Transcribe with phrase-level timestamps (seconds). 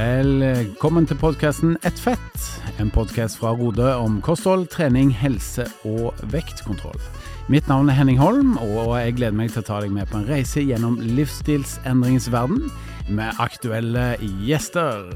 [0.00, 2.44] Velkommen til podkasten Ett fett,
[2.80, 6.96] en podkast fra Rode om kosthold, trening, helse og vektkontroll.
[7.52, 10.16] Mitt navn er Henning Holm, og jeg gleder meg til å ta deg med på
[10.16, 12.70] en reise gjennom livsstilsendringens verden
[13.12, 14.14] med aktuelle
[14.46, 15.10] gjester.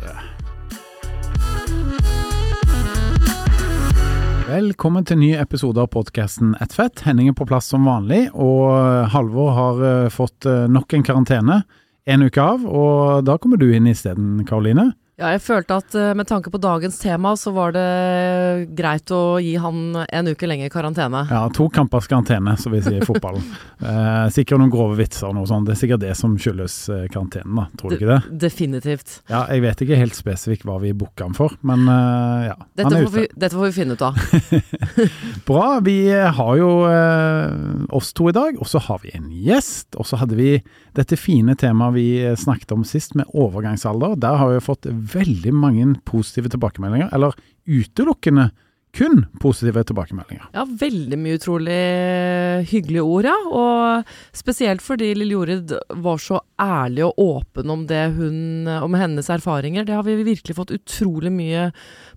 [4.51, 7.07] Velkommen til ny episode av podkasten Ett fett.
[7.07, 11.63] Henning er på plass som vanlig, og Halvor har eh, fått eh, nok en karantene
[12.07, 14.93] en uke av, og da kommer du inn isteden, Karoline.
[15.15, 17.85] Ja, jeg følte at uh, med tanke på dagens tema, så var det
[18.75, 21.21] greit å gi han en uke lenger karantene.
[21.31, 23.45] Ja, to kampers karantene, som vi sier i fotballen.
[23.79, 25.69] eh, sikkert noen grove vitser og noe sånt.
[25.69, 27.69] Det er sikkert det som skyldes eh, karantenen, da.
[27.79, 28.19] Tror du ikke det?
[28.43, 29.21] Definitivt.
[29.31, 32.59] Ja, jeg vet ikke helt spesifikt hva vi booka han for, men eh, ja.
[32.75, 34.19] Dette han er får, vi, dette får vi finne ut av.
[35.49, 35.69] Bra.
[35.87, 39.93] Vi har jo eh, oss to i dag, og så har vi en gjest.
[39.95, 40.57] Og så hadde vi
[40.99, 44.19] dette fine temaet vi eh, snakket om sist, med overgangsalder.
[44.19, 47.37] Der har vi fått veldig mange positive tilbakemeldinger, eller
[47.69, 48.51] utelukkende
[48.95, 50.45] kun positive tilbakemeldinger.
[50.55, 51.79] Ja, veldig mye utrolig
[52.71, 53.35] hyggelige ord, ja.
[53.51, 59.85] Og spesielt fordi Lille Jorid var så ærlig og åpen om hun Om hennes erfaringer.
[59.85, 61.73] Det har vi virkelig fått utrolig mye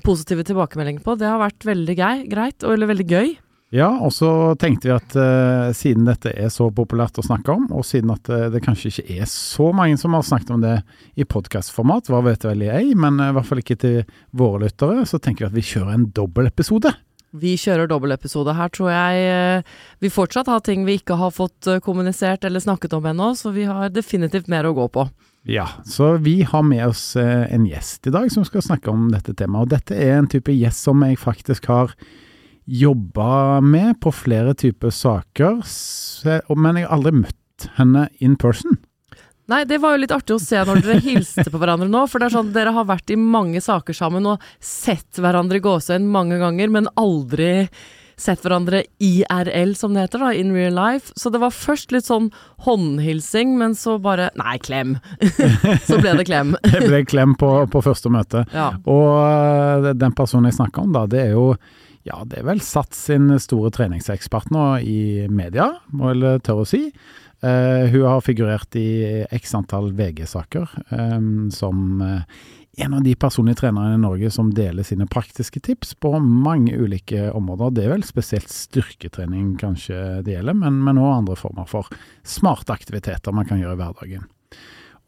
[0.06, 1.18] positive tilbakemeldinger på.
[1.18, 3.36] Det har vært veldig greit, eller veldig gøy.
[3.76, 7.66] Ja, og så tenkte vi at uh, siden dette er så populært å snakke om,
[7.76, 10.78] og siden at uh, det kanskje ikke er så mange som har snakket om det
[11.20, 13.98] i podkastformat, hva vet vel jeg, men uh, i hvert fall ikke til
[14.32, 16.94] våre lyttere, så tenker vi at vi kjører en dobbeltepisode.
[17.38, 18.54] Vi kjører dobbeltepisode.
[18.56, 19.64] Her tror jeg
[20.00, 23.66] vi fortsatt har ting vi ikke har fått kommunisert eller snakket om ennå, så vi
[23.68, 25.04] har definitivt mer å gå på.
[25.44, 29.36] Ja, så vi har med oss en gjest i dag som skal snakke om dette
[29.36, 31.92] temaet, og dette er en type gjest som jeg faktisk har
[32.68, 35.64] jobba med på flere typer saker,
[36.56, 38.78] men jeg har aldri møtt henne in person.
[39.48, 42.20] Nei, det var jo litt artig å se når dere hilste på hverandre nå, for
[42.20, 46.04] det er sånn dere har vært i mange saker sammen og sett hverandre i gåsehud
[46.04, 47.70] mange ganger, men aldri
[48.18, 51.14] sett hverandre IRL, som det heter, da, in real life.
[51.16, 52.32] Så det var først litt sånn
[52.66, 54.98] håndhilsing, men så bare Nei, klem!
[55.88, 56.56] så ble det klem.
[56.68, 58.44] Det ble klem på, på første møte.
[58.52, 58.72] Ja.
[58.90, 61.52] Og eh, den personen jeg snakker om da, det er jo
[62.08, 66.66] ja, det er vel satt sin store treningsekspert nå i media, må jeg vel tørre
[66.66, 66.84] å si.
[67.38, 72.24] Uh, hun har figurert i x antall VG-saker um, som eh,
[72.82, 77.28] en av de personlige trenerne i Norge som deler sine praktiske tips på mange ulike
[77.38, 77.76] områder.
[77.76, 81.94] Det er vel spesielt styrketrening kanskje det gjelder, men, men også andre former for
[82.26, 84.28] smarte aktiviteter man kan gjøre i hverdagen.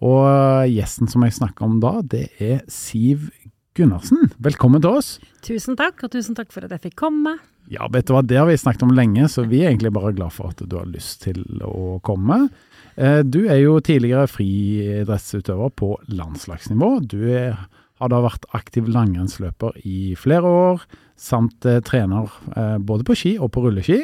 [0.06, 3.32] Og gjesten som jeg snakker om da, det er Siv
[3.80, 4.28] Gundersen.
[4.44, 5.14] Velkommen til oss.
[5.46, 7.38] Tusen takk, og tusen takk for at jeg fikk komme.
[7.72, 10.12] Ja, vet du hva, det har vi snakket om lenge, så vi er egentlig bare
[10.18, 12.50] glad for at du har lyst til å komme.
[12.98, 16.90] Eh, Du er jo tidligere friidrettsutøver på landslagsnivå.
[17.08, 17.56] Du er,
[18.02, 20.84] har da vært aktiv langrennsløper i flere år,
[21.16, 24.02] samt eh, trener eh, både på ski og på rulleski.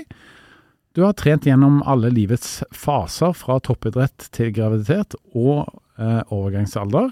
[0.96, 7.12] Du har trent gjennom alle livets faser, fra toppidrett til graviditet og overgangsalder.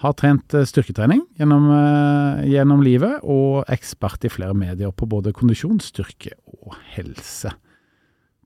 [0.00, 5.34] Har trent eh, styrketrening gjennom, eh, gjennom livet, og ekspert i flere medier på både
[5.36, 7.52] kondisjon, styrke og helse.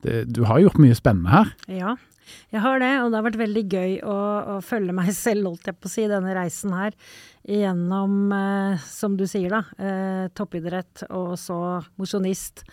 [0.04, 1.54] Det, du har gjort mye spennende her.
[1.70, 1.94] Ja,
[2.53, 4.16] jeg har det, og det har vært veldig gøy å,
[4.54, 6.98] å følge meg selv, holdt jeg på å si, denne reisen her.
[7.44, 11.59] Gjennom, eh, som du sier da, eh, toppidrett og så
[12.00, 12.65] mosjonist.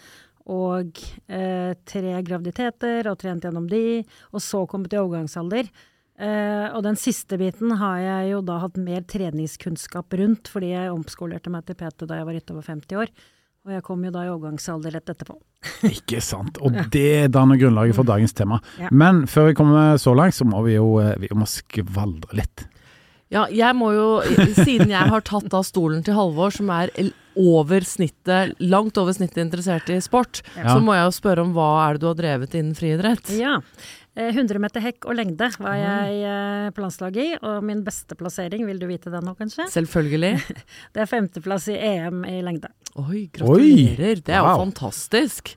[0.52, 0.98] Og
[1.30, 4.02] eh, tre graviditeter, og trent gjennom de.
[4.34, 5.70] Og så kommet til overgangsalder.
[6.22, 10.92] Eh, og den siste biten har jeg jo da hatt mer treningskunnskap rundt, fordi jeg
[10.94, 13.14] omskolerte meg til PT da jeg var utover 50 år.
[13.66, 15.36] Og jeg kom jo da i overgangsalder rett etterpå.
[15.90, 16.58] Ikke sant.
[16.66, 18.58] Og det danner grunnlaget for dagens tema.
[18.82, 18.90] Ja.
[18.94, 22.68] Men før vi kommer så langt, så må vi jo, eh, vi må skvaldre litt.
[23.32, 24.08] Ja, jeg må jo,
[24.58, 26.90] siden jeg har tatt av stolen til Halvor, som er
[27.40, 30.74] over snittet, langt over snittet interessert i sport, Ja.
[30.74, 33.32] så må jeg jo spørre om hva er det du har drevet innen friidrett?
[33.40, 33.62] Ja.
[34.16, 36.04] Eh, 100 meter hekk og lengde var Ah.
[36.10, 39.70] jeg eh, på landslaget i, og min beste plassering, vil du vite det nå kanskje?
[39.72, 40.34] Selvfølgelig.
[40.94, 42.68] Det er femteplass i EM i lengde.
[43.00, 44.20] Oi, gratulerer.
[44.20, 44.66] Det er jo Wow.
[44.66, 45.54] fantastisk.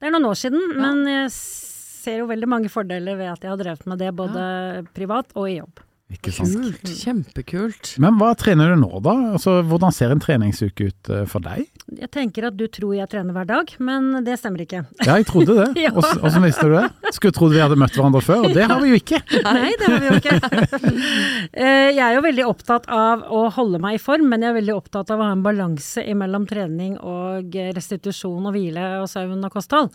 [0.00, 3.50] Det er noen år siden, men jeg ser jo veldig mange fordeler ved at jeg
[3.52, 5.84] har drevet med det både privat og i jobb.
[6.12, 6.52] Ikke sant.
[6.52, 6.92] Kult.
[7.02, 7.94] Kjempekult.
[8.02, 9.14] Men hva trener du nå, da?
[9.36, 11.68] Altså, hvordan ser en treningsuke ut eh, for deg?
[11.92, 14.84] jeg tenker at du tror jeg trener hver dag, men det stemmer ikke.
[15.06, 15.68] Ja, jeg trodde det.
[15.82, 15.90] Ja.
[15.98, 16.86] Åssen visste du det?
[17.16, 19.18] Skulle trodd vi hadde møtt hverandre før, og det har vi jo ikke.
[19.46, 20.36] Nei, det har vi jo ikke.
[21.52, 24.58] Eh, jeg er jo veldig opptatt av å holde meg i form, men jeg er
[24.60, 29.42] veldig opptatt av å ha en balanse mellom trening og restitusjon og hvile og søvn
[29.48, 29.90] og kosthold.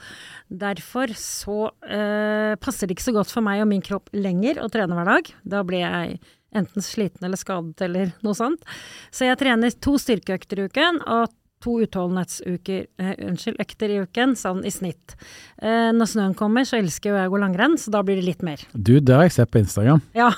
[0.48, 4.70] Derfor så eh, passer det ikke så godt for meg og min kropp lenger å
[4.74, 5.32] trene hver dag.
[5.48, 6.07] Da blir jeg
[6.56, 8.64] enten sliten eller skadet eller noe sånt.
[9.12, 11.34] Så jeg trener to styrkeøkter i uken og
[11.64, 15.16] to utholdenhetsuker, eh, unnskyld, økter i uken, sånn i snitt.
[15.58, 18.28] Eh, når snøen kommer, så elsker jo jeg å gå langrenn, så da blir det
[18.28, 18.62] litt mer.
[18.74, 20.04] Du, det har jeg sett på Instagram.
[20.18, 20.30] Ja.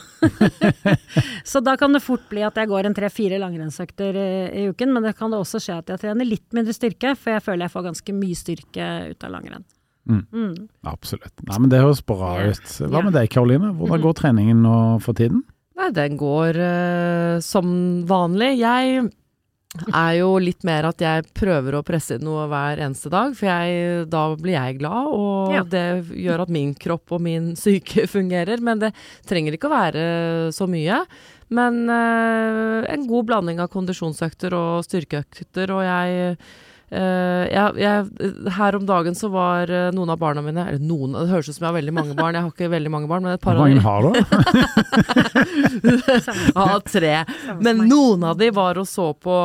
[1.52, 4.30] så da kan det fort bli at jeg går en tre-fire langrennsøkter i,
[4.62, 7.36] i uken, men det kan det også skje at jeg trener litt mindre styrke, for
[7.36, 9.68] jeg føler jeg får ganske mye styrke ut av langrenn.
[10.10, 10.26] Mm.
[10.34, 10.68] Mm.
[10.90, 11.36] Absolutt.
[11.46, 12.76] Nei, men det høres bra ut.
[12.80, 13.76] Hva med deg, Karoline?
[13.78, 15.44] Hvordan går treningen nå for tiden?
[15.96, 17.70] Den går uh, som
[18.10, 18.54] vanlig.
[18.62, 19.10] Jeg
[19.94, 23.46] er jo litt mer at jeg prøver å presse inn noe hver eneste dag, for
[23.52, 25.62] jeg, da blir jeg glad, og Ja.
[25.64, 25.84] det
[26.18, 28.62] gjør at min kropp og min syke fungerer.
[28.66, 28.94] Men det
[29.30, 30.08] trenger ikke å være
[30.56, 31.04] så mye.
[31.54, 36.36] Men uh, en god blanding av kondisjonsøkter og styrkeøkter, og jeg
[36.90, 38.06] jeg, jeg,
[38.56, 41.54] her om dagen så var eh, noen av barna mine Eller noen, det høres ut
[41.54, 43.60] som jeg har veldig mange barn, jeg har ikke veldig mange barn, men et par
[43.60, 44.10] Hvor mange har du?
[46.60, 47.14] Ja, tre.
[47.62, 49.36] Men noen av de var og så på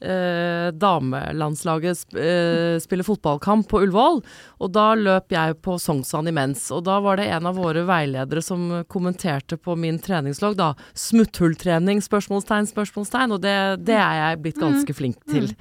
[0.00, 4.20] eh, damelandslaget sp eh, spille fotballkamp på Ullevål.
[4.60, 6.66] Og da løp jeg på Sognsvann imens.
[6.74, 10.72] Og da var det en av våre veiledere som kommenterte på min treningslogg, da.
[10.96, 13.36] Smutthulltrening, spørsmålstegn, spørsmålstegn.
[13.36, 13.56] Og det,
[13.86, 15.52] det er jeg blitt ganske flink til.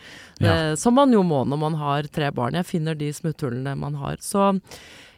[0.44, 0.52] Ja.
[0.52, 2.60] Eh, som man jo må når man har tre barn.
[2.60, 4.20] Jeg finner de smutthullene man har.
[4.24, 4.54] Så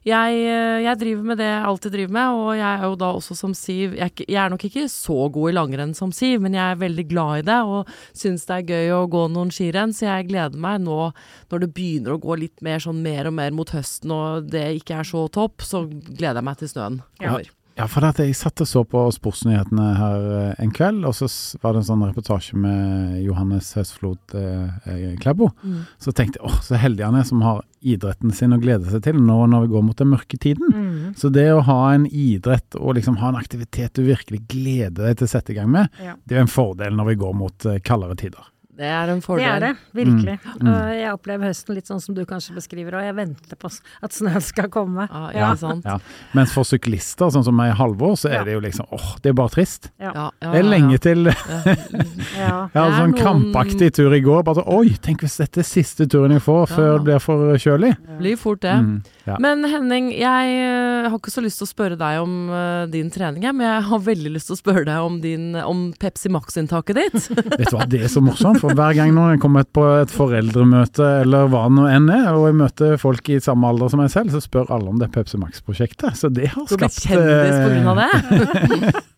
[0.07, 3.09] jeg, eh, jeg driver med det jeg alltid driver med, og jeg er jo da
[3.18, 6.56] også som Siv jeg, jeg er nok ikke så god i langrenn som Siv, men
[6.57, 9.95] jeg er veldig glad i det og syns det er gøy å gå noen skirenn,
[9.95, 11.12] så jeg gleder meg nå
[11.51, 14.65] når det begynner å gå litt mer sånn mer og mer mot høsten og det
[14.80, 17.44] ikke er så topp, så gleder jeg meg til snøen kommer.
[17.48, 17.53] Ja,
[17.85, 21.27] for at jeg satt og så på sportsnyhetene her eh, en kveld, og så
[21.62, 25.51] var det en sånn reportasje med Johannes Høsflot eh, eh, Klæbo.
[25.62, 25.83] Mm.
[26.01, 29.03] Så tenkte jeg åh, så heldig han er som har idretten sin å glede seg
[29.06, 30.74] til nå når vi går mot den mørke tiden.
[30.74, 31.13] Mm.
[31.21, 35.19] Så det å ha en idrett og liksom ha en aktivitet du virkelig gleder deg
[35.21, 36.18] til å sette i gang med, Ja.
[36.25, 38.50] det er en fordel når vi går mot eh, kaldere tider.
[38.77, 40.38] Det er en Det er det, virkelig.
[40.62, 40.68] Mm.
[40.69, 43.71] Og jeg opplever høsten litt sånn som du kanskje beskriver, og jeg venter på
[44.03, 45.07] at snøen skal komme.
[45.09, 45.56] Ja, Ja.
[45.56, 45.83] sant?
[45.85, 45.97] Ja.
[46.33, 48.41] Mens for syklister, sånn som meg i Halvor, så Ja.
[48.41, 49.89] er det jo liksom åh, det er bare trist.
[50.00, 50.12] Ja.
[50.13, 50.97] Ja, ja, Det er lenge ja.
[50.97, 51.33] til Ja.
[52.38, 52.69] Ja.
[52.74, 53.18] Jeg hadde er sånn noen-
[53.53, 54.44] krampaktig tur i går.
[54.44, 56.75] Bare så, Oi, tenk hvis dette er siste turen jeg får Ja.
[56.75, 57.97] før det blir for kjølig.
[58.19, 58.75] Blir fort det.
[58.77, 59.38] Mm, ja.
[59.39, 63.09] Men Henning, jeg eh, har ikke så lyst til å spørre deg om uh, din
[63.09, 66.95] trening, men jeg har veldig lyst til å spørre deg om, din, om Pepsi Max-inntaket
[66.95, 67.29] ditt.
[67.57, 70.14] Vet du hva, det er så morsomt, for hver gang når jeg kommer på et
[70.14, 74.04] foreldremøte eller hva det nå enn er, og jeg møter folk i samme alder som
[74.04, 76.18] meg selv, så spør alle om det Pepsi Max-prosjektet.
[76.19, 79.06] Så det har Du har blitt skapt kjendis på grunn av det.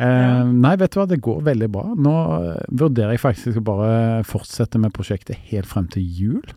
[0.00, 1.82] Eh, nei, vet du hva, det går veldig bra.
[1.98, 3.90] Nå eh, vurderer jeg faktisk å bare
[4.26, 6.54] fortsette med prosjektet helt frem til jul.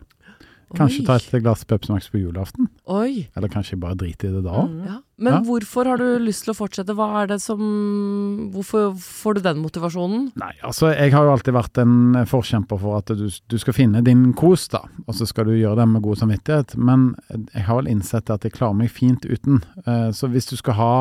[0.74, 1.06] Kanskje Oi.
[1.06, 2.68] ta et glass Pepsi Max på julaften.
[2.90, 3.28] Oi.
[3.36, 4.70] Eller kanskje bare drite i det da òg.
[4.70, 4.86] Mm.
[4.86, 4.96] Ja.
[5.16, 5.40] Men Ja.
[5.46, 6.94] hvorfor har du lyst til å fortsette?
[6.98, 10.32] Hva er det som Hvorfor får du den motivasjonen?
[10.36, 11.94] Nei, altså jeg har jo alltid vært en
[12.26, 14.82] forkjemper for at du, du skal finne din kos, da.
[15.06, 16.76] Og så skal du gjøre det med god samvittighet.
[16.76, 17.14] Men
[17.54, 19.62] jeg har vel innsett at jeg klarer meg fint uten.
[19.86, 20.92] Eh, Så hvis du skal ha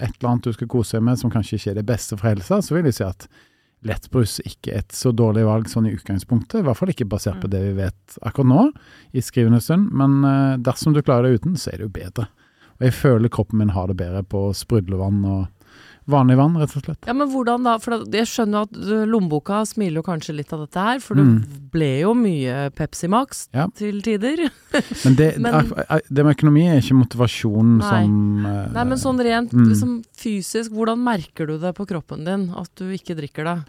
[0.00, 2.28] et eller annet du skal kose deg med som kanskje ikke er det beste for
[2.32, 3.28] helsa, så vil jeg si at
[3.84, 6.60] lettbrus ikke et så dårlig valg sånn i utgangspunktet.
[6.60, 8.64] I hvert fall ikke basert på det vi vet akkurat nå,
[9.12, 9.92] i skrivende stund.
[9.96, 12.28] Men eh, dersom du klarer det uten, så er det jo bedre.
[12.78, 15.44] Og jeg føler kroppen min har det bedre på sprudlevann og
[16.10, 17.06] vanlig vann, rett og slett.
[17.08, 17.78] Ja, men hvordan da?
[17.80, 18.72] For jeg skjønner at
[19.08, 21.38] lommeboka smiler jo kanskje litt av dette her, for Mm.
[21.40, 23.66] det ble jo mye Pepsi Max Ja.
[23.74, 24.50] til tider.
[25.04, 25.72] Men det, Men-
[26.10, 27.88] det med økonomi er ikke motivasjon Nei.
[28.04, 29.68] som uh, Nei, men sånn rent Mm.
[29.70, 33.64] liksom, fysisk, hvordan merker du det på kroppen din at du ikke drikker det?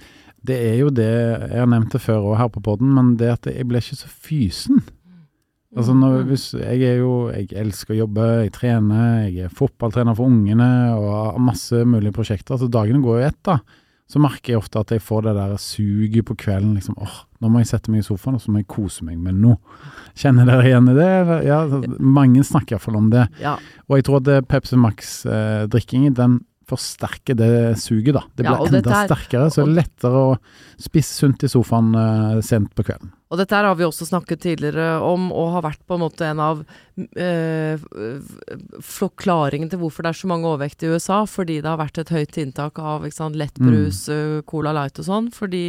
[0.46, 3.32] Det er jo det Jeg har nevnt det før òg her på poden, men det
[3.32, 4.84] at jeg ble ikke så fysen.
[5.76, 6.28] Altså når, Mm.
[6.30, 10.70] hvis, jeg er jo Jeg elsker å jobbe, jeg trener, jeg er fotballtrener for ungene
[10.96, 12.58] og har masse mulige prosjekter.
[12.58, 13.60] Så dagene går jo ett, da.
[14.08, 16.76] Så merker jeg ofte at jeg får det der suget på kvelden.
[16.76, 19.18] liksom, åh, Nå må jeg sette meg i sofaen og så må jeg kose meg
[19.18, 19.58] med noe.
[20.16, 21.46] Kjenner dere igjen i det?
[21.46, 21.66] Ja,
[22.00, 23.28] Mange snakker iallfall om det.
[23.42, 23.58] Ja.
[23.90, 27.50] Og jeg tror at Pepsi Max-drikkingen, den forsterker det
[27.82, 28.24] suget, da.
[28.34, 30.34] Det blir ja, enda dette er- sterkere, så det er lettere å
[30.82, 33.12] spise sunt i sofaen uh, sent på kvelden.
[33.34, 36.28] Og dette her har vi også snakket tidligere om, og har vært på en måte
[36.30, 37.86] en av uh,
[38.86, 41.24] forklaringene til hvorfor det er så mange overvektige i USA.
[41.30, 45.32] Fordi det har vært et høyt inntak av sant, lettbrus, eh, Cola Light og sånn.
[45.34, 45.66] Fordi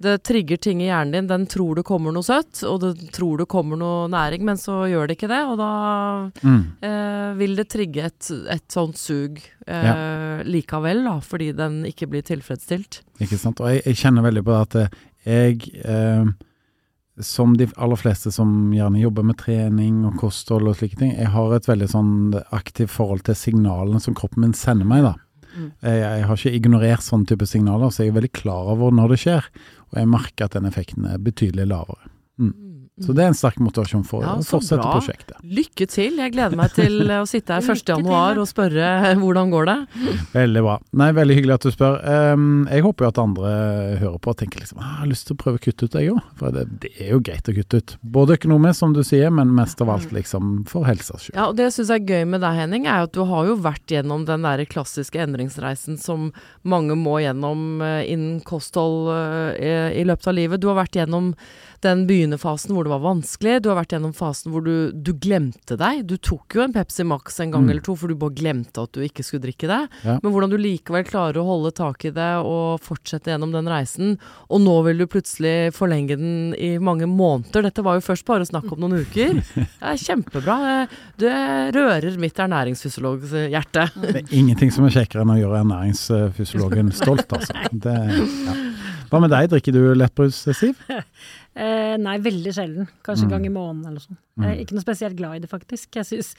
[0.00, 1.26] det trigger ting i hjernen din.
[1.30, 4.84] Den tror det kommer noe søtt, og den tror det kommer noe næring, men så
[4.90, 5.40] gjør det ikke det.
[5.50, 5.70] Og da
[6.44, 6.60] Mm.
[6.82, 12.22] eh, vil det trigge et, et sånt sug eh, likevel, da, fordi den ikke blir
[12.22, 13.00] tilfredsstilt.
[13.20, 13.60] Ikke sant.
[13.60, 14.88] Og jeg, jeg kjenner veldig på det at eh,
[15.28, 16.24] jeg, eh,
[17.20, 21.32] som de aller fleste som gjerne jobber med trening og kosthold og slike ting, jeg
[21.34, 22.12] har et veldig sånn
[22.54, 25.16] aktivt forhold til signalene som kroppen min sender meg, da.
[25.58, 25.70] Mm.
[25.82, 29.20] Jeg, har ikke ignorert sånne type signaler, så jeg er veldig klar over når det
[29.24, 29.50] skjer.
[29.90, 32.12] Og jeg merker at den effekten er betydelig lavere.
[33.04, 34.92] Så det er en sterk motivasjon for Ja, å så fortsette bra.
[34.98, 35.36] prosjektet.
[35.44, 36.16] Lykke til!
[36.18, 37.84] Jeg gleder meg til å sitte her 1.
[37.92, 39.76] Januar og spørre hvordan går det.
[40.34, 40.76] Veldig bra.
[41.02, 41.98] Nei, Veldig hyggelig at du spør.
[42.02, 43.52] Ehm, jeg håper jo at andre
[44.02, 45.94] hører på og tenker liksom ah, jeg har lyst til å prøve å kutte ut,
[45.98, 46.18] jeg òg.
[46.40, 47.94] For det, det er jo greit å kutte ut.
[48.18, 51.36] Både økonomisk, som du sier, men mest av alt liksom for helsas skyld.
[51.38, 53.56] Ja, og Det jeg syns er gøy med deg, Henning, er at du har jo
[53.62, 56.28] vært gjennom den der klassiske endringsreisen som
[56.68, 60.60] mange må gjennom eh, innen kosthold eh, i løpet av livet.
[60.62, 61.32] Du har vært gjennom
[61.84, 63.58] den begynnerfasen hvor det var vanskelig.
[63.62, 66.00] Du har vært gjennom fasen hvor du, du glemte deg.
[66.08, 67.70] Du tok jo en Pepsi Max en gang Mm.
[67.74, 69.80] eller to, for du bare glemte at du ikke skulle drikke det.
[70.06, 70.14] Ja.
[70.22, 74.14] Men hvordan du likevel klarer å holde tak i det og fortsette gjennom den reisen.
[74.48, 77.66] Og nå vil du plutselig forlenge den i mange måneder.
[77.68, 79.42] Dette var jo først bare snakk om noen uker.
[79.58, 80.56] Det er kjempebra.
[81.20, 81.34] Det
[81.76, 83.84] rører mitt ernæringsfysiologhjerte.
[84.00, 87.54] Det er ingenting som er kjekkere enn å gjøre ernæringsfysiologen stolt, altså.
[87.72, 88.56] Det, ja.
[89.08, 90.76] Hva med deg, drikker du lettbrus, Siv?
[91.58, 92.84] Eh, nei, veldig sjelden.
[93.02, 93.32] Kanskje en Mm.
[93.32, 94.16] gang i måneden eller sånn.
[94.38, 94.44] Mm.
[94.46, 95.88] Eh, ikke noe spesielt glad i det, faktisk.
[95.98, 96.36] Jeg syns,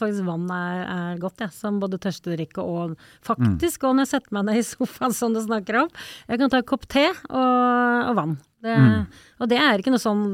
[0.00, 1.52] faktisk vann er, er godt, jeg.
[1.54, 5.38] Som både tørstedrikke og faktisk Og når jeg setter meg ned i sofaen som du
[5.44, 5.92] snakker om.
[6.26, 8.34] Jeg kan ta en kopp te og, og vann.
[8.66, 9.06] Det, Mm.
[9.38, 10.24] Og det er ikke noe sånn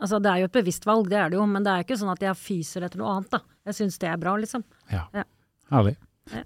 [0.00, 1.98] Altså, det er jo et bevisst valg, det er det jo, men det er ikke
[2.00, 3.38] sånn at jeg fyser etter noe annet, da.
[3.68, 4.64] Jeg syns det er bra, liksom.
[4.90, 5.04] Ja.
[5.14, 5.22] Ja.
[5.70, 5.92] Herlig.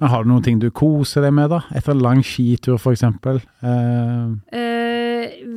[0.00, 1.62] Men har du noen ting du koser deg med, da?
[1.72, 3.38] Etter en lang skitur, eksempel?
[3.62, 4.85] Eh, Eh,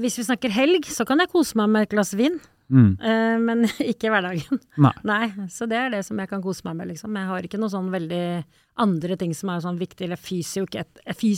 [0.01, 2.39] hvis vi snakker helg, så kan jeg kose meg med et glass vin.
[2.69, 2.89] mm.
[3.01, 4.60] Eh, men ikke i hverdagen.
[5.03, 5.24] Nei.
[5.50, 7.15] Så det er det som jeg kan kose meg med, liksom.
[7.17, 8.43] Jeg har ikke noe sånn veldig
[8.79, 10.86] andre ting som er sånn viktig, eller fyser jo ikke,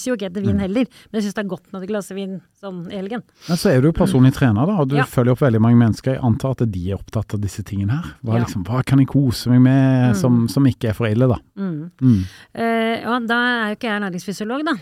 [0.06, 2.36] jo ikke etter vin heller, men jeg syns det er godt med et glass vin
[2.62, 3.24] sånn i helgen.
[3.48, 5.08] Men så er du jo personlig trener, da, og du Ja.
[5.10, 6.14] følger opp veldig mange mennesker.
[6.20, 8.12] Jeg antar at de er opptatt av disse tingene her.
[8.22, 8.44] Hva, Ja.
[8.44, 11.40] liksom, hva kan jeg kose meg med som, som ikke er for ille, da?
[11.58, 11.90] Mm.
[12.00, 12.22] Mm.
[12.54, 14.76] Eh, ja, da er jo ikke jeg næringsfysiolog, da.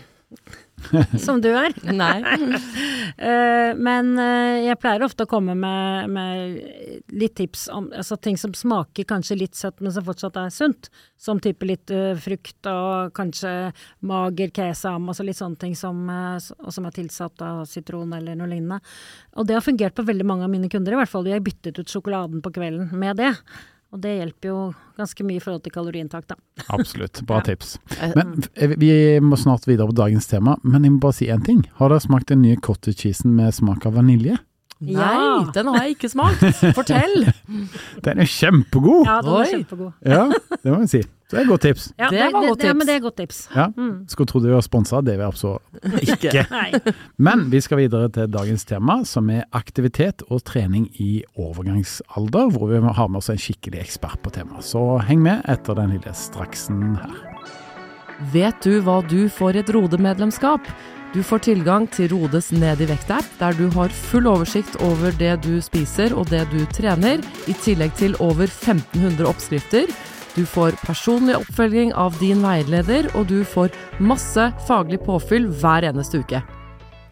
[1.18, 1.74] Som du er.
[1.92, 2.20] Nei.
[3.20, 8.38] Eh, men eh, jeg pleier ofte å komme med, med litt tips om altså ting
[8.40, 10.90] som smaker kanskje litt søtt, men som fortsatt er sunt.
[11.20, 13.72] Som type litt eh, frukt og kanskje
[14.06, 16.00] mager kesam, altså litt sånne ting som,
[16.40, 18.80] som er tilsatt av sitron eller noe lignende.
[19.36, 21.28] Og det har fungert på veldig mange av mine kunder, i hvert fall.
[21.28, 23.34] Jeg byttet ut sjokoladen på kvelden med det.
[23.92, 24.58] Og det hjelper jo
[25.00, 26.36] ganske mye i forhold til kaloriinntak, da.
[26.76, 27.22] Absolutt.
[27.26, 27.48] Bra Ja.
[27.50, 27.78] tips.
[28.00, 28.44] Eh, Men
[28.78, 31.64] vi må snart videre på dagens tema, men jeg må bare si én ting.
[31.80, 34.38] Har dere smakt den nye cottage cheesen med smak av vanilje?
[34.80, 35.50] Nei, Ja.
[35.52, 36.40] den har jeg ikke smakt.
[36.74, 37.26] Fortell!
[38.06, 39.02] Den er kjempegod!
[39.04, 39.40] Ja, den Oi.
[39.42, 39.90] er kjempegod.
[40.08, 40.22] Ja,
[40.64, 41.00] det må vi si.
[41.30, 41.84] Så det er et godt tips.
[41.98, 42.78] Ja, Det var godt Ja, tips.
[42.78, 43.40] men det er et godt tips.
[43.54, 43.66] Ja.
[43.76, 43.90] Mm.
[44.08, 46.46] Skulle tro du var sponsa, det er vi absolutt Ikke.
[46.50, 46.94] Nei.
[47.18, 52.72] Men vi skal videre til dagens tema, som er aktivitet og trening i overgangsalder, hvor
[52.72, 54.64] vi har med oss en skikkelig ekspert på temaet.
[54.64, 57.14] Så heng med etter den lille straksen her.
[58.32, 60.66] Vet du hva du får i et Rode-medlemskap?
[61.10, 65.40] Du får tilgang til Rodes Ned i vekt-app, der du har full oversikt over det
[65.42, 67.18] du spiser og det du trener,
[67.50, 69.90] i tillegg til over 1500 oppskrifter.
[70.36, 76.22] Du får personlig oppfølging av din veileder, og du får masse faglig påfyll hver eneste
[76.22, 76.44] uke.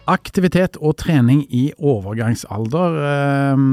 [0.08, 3.66] Aktivitet og trening i overgangsalder, eh,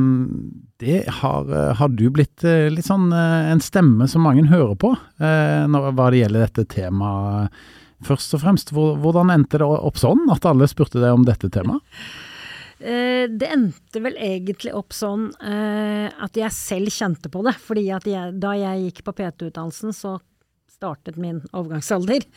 [0.78, 4.76] det har, eh, har du blitt eh, litt sånn eh, en stemme som mange hører
[4.76, 4.92] på
[5.22, 7.54] når, hva det gjelder dette temaet.
[8.04, 11.84] Først og fremst, hvordan endte det opp sånn at alle spurte deg om dette temaet?
[12.80, 17.56] Eh, det endte vel egentlig opp sånn eh, at jeg selv kjente på det.
[17.64, 20.18] Fordi jeg, da jeg gikk på PT-utdannelsen, så
[20.76, 22.28] startet min overgangsalder.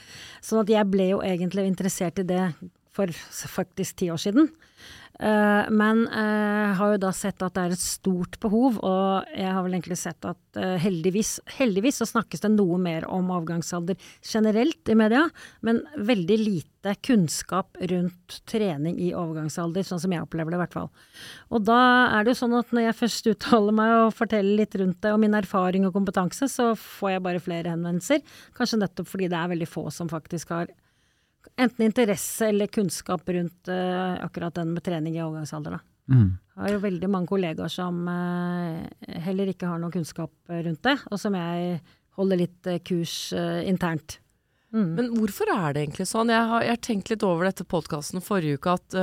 [0.44, 2.44] Sånn at jeg ble jo egentlig interessert i det
[2.94, 3.10] for
[3.50, 4.48] faktisk ti år siden.
[5.18, 9.50] Eh, men jeg har jo da sett at det er et stort behov, og jeg
[9.50, 13.98] har vel egentlig sett at eh, heldigvis, heldigvis så snakkes det noe mer om avgangsalder
[14.22, 15.24] generelt i media,
[15.66, 20.76] men veldig lite kunnskap rundt trening i overgangsalder, sånn som jeg opplever det i hvert
[20.78, 20.90] fall.
[21.50, 21.80] Og da
[22.14, 25.14] er det jo sånn at når jeg først uttaler meg og forteller litt rundt det
[25.14, 28.22] og min erfaring og kompetanse, så får jeg bare flere henvendelser.
[28.54, 30.70] Kanskje nettopp fordi det er veldig få som faktisk har
[31.56, 35.78] enten interesse eller kunnskap rundt uh, akkurat den med trening i overgangsalder.
[35.78, 36.14] Da.
[36.14, 36.30] Mm.
[36.54, 38.82] Jeg har jo veldig mange kollegaer som uh,
[39.26, 41.80] heller ikke har noe kunnskap rundt det, og som jeg
[42.18, 44.18] holder litt uh, kurs eh, internt.
[44.74, 44.88] Mm.
[44.98, 46.32] Men hvorfor er det egentlig sånn?
[46.34, 48.96] Jeg har, jeg har tenkt litt over dette podkasten forrige uke, at,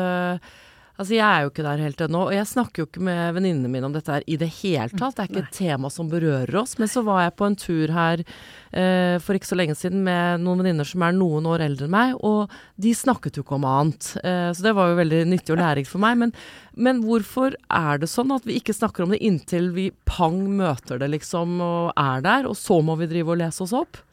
[0.96, 3.72] Altså, jeg er jo ikke der helt ennå, og jeg snakker jo ikke med venninnene
[3.72, 5.18] mine om dette her i det hele tatt.
[5.18, 6.78] Det er ikke et tema som berører oss.
[6.80, 10.46] Men så var jeg på en tur her uh, for ikke så lenge siden med
[10.46, 13.68] noen venninner som er noen år eldre enn meg, og de snakket jo ikke om
[13.68, 14.10] annet.
[14.24, 16.16] Uh, så det var jo veldig nyttig og lærerikt for meg.
[16.24, 16.36] Men,
[16.80, 21.04] men, hvorfor er det sånn at vi ikke snakker om det inntil vi pang møter
[21.04, 24.05] det, liksom, og er der, og så må vi drive og lese oss opp?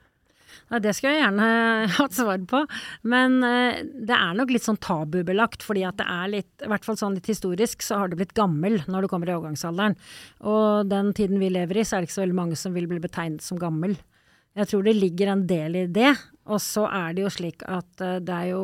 [0.81, 1.49] Det skulle jeg gjerne
[1.99, 2.63] hatt svar på.
[3.05, 6.87] Men uh, det er nok litt sånn tabubelagt, fordi at det er litt, i hvert
[6.87, 9.99] fall sånn litt historisk, så har det blitt gammel når du kommer i overgangsalderen.
[10.49, 12.89] Og den tiden vi lever i, så er det ikke så veldig mange som vil
[12.91, 13.99] bli betegnet som gammel.
[14.57, 16.13] Jeg tror det ligger en del i det.
[16.53, 18.63] Og så er det jo slik at uh, det er jo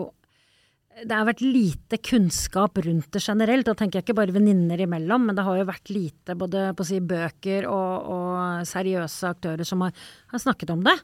[1.04, 3.66] det har vært lite kunnskap rundt det generelt.
[3.68, 6.84] Da tenker jeg ikke bare venninner imellom, men det har jo vært lite både på
[6.84, 9.94] å si bøker og, og seriøse aktører som har,
[10.32, 10.96] har, snakket om det.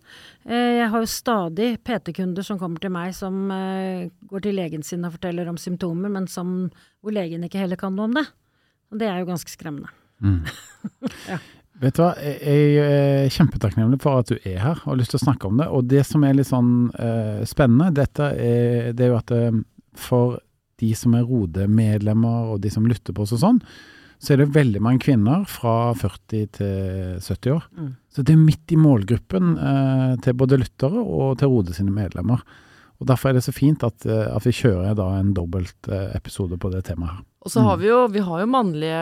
[0.48, 4.86] Eh, jeg har jo stadig PT-kunder som kommer til meg som eh, går til legen
[4.86, 6.56] sin og forteller om symptomer, men som,
[7.04, 8.26] hvor legen ikke heller kan noe om det.
[8.90, 9.92] Og det er jo ganske skremmende.
[10.24, 10.40] Mm.
[11.32, 11.42] ja.
[11.82, 15.18] Vet du hva, jeg er kjempetakknemlig for at du er her og har lyst til
[15.18, 15.66] å snakke om det.
[15.74, 19.58] Og det som er litt sånn uh, spennende, dette er, det er jo at uh,
[20.00, 20.38] for
[20.82, 23.60] de som er Rode-medlemmer og de som lytter på oss og sånn,
[24.24, 27.66] så er det veldig mange kvinner fra 40 til 70 år.
[27.76, 27.90] Mm.
[28.14, 32.40] Så det er midt i målgruppen eh, til både lyttere og til Rode sine medlemmer.
[33.02, 36.14] Og Derfor er det så fint at, eh, at vi kjører da en dobbelt eh,
[36.16, 37.22] episode på det temaet her.
[37.44, 39.00] Og så har vi jo, vi har jo mannlige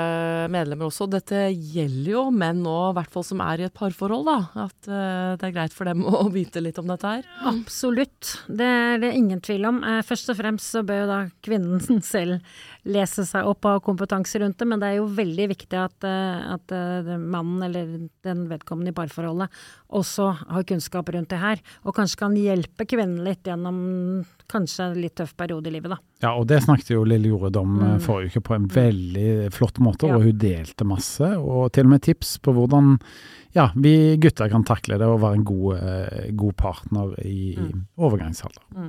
[0.51, 1.07] medlemmer også.
[1.07, 4.65] Dette gjelder jo menn nå, i hvert fall som er i et parforhold, da.
[4.65, 7.29] At uh, det er greit for dem å vite litt om dette her.
[7.53, 8.33] Absolutt.
[8.51, 9.79] Det er det ingen tvil om.
[9.87, 12.43] Uh, først og fremst så bør jo da kvinnen selv
[12.83, 16.59] lese seg opp av kompetanse rundt det, men det er jo veldig viktig at, uh,
[16.59, 16.77] at
[17.23, 17.95] mannen eller
[18.27, 19.55] den vedkommende i parforholdet
[19.95, 21.63] også har kunnskap rundt det her.
[21.87, 25.99] Og kanskje kan hjelpe kvinnen litt gjennom kanskje en litt tøff periode i livet, da.
[26.23, 28.01] Ja, og det snakket jo Lille Jorunn om mm.
[28.05, 30.19] forrige uke på en veldig flott måte, ja.
[30.19, 31.31] og hun delte masse.
[31.41, 32.97] Og til og med tips på hvordan
[33.53, 37.83] ja, vi gutter kan takle det og være en god, eh, god partner i, mm.
[38.01, 38.63] overgangsalder.
[38.73, 38.89] Mm.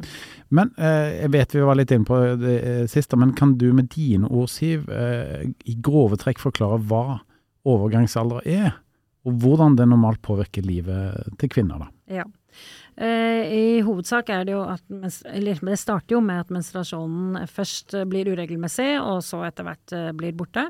[0.55, 3.67] Men eh, jeg vet vi var litt inne på det eh, siste, men kan du
[3.75, 7.19] med dine ord, Siv, eh, i grove trekk forklare hva
[7.67, 8.71] overgangsalder er?
[9.27, 11.91] Og hvordan det normalt påvirker livet til kvinner, da?
[12.21, 12.25] Ja.
[12.95, 14.83] Eh, I hovedsak er det jo at
[15.25, 20.11] Eller det starter jo med at menstruasjonen først blir uregelmessig, og så etter hvert eh,
[20.13, 20.67] blir borte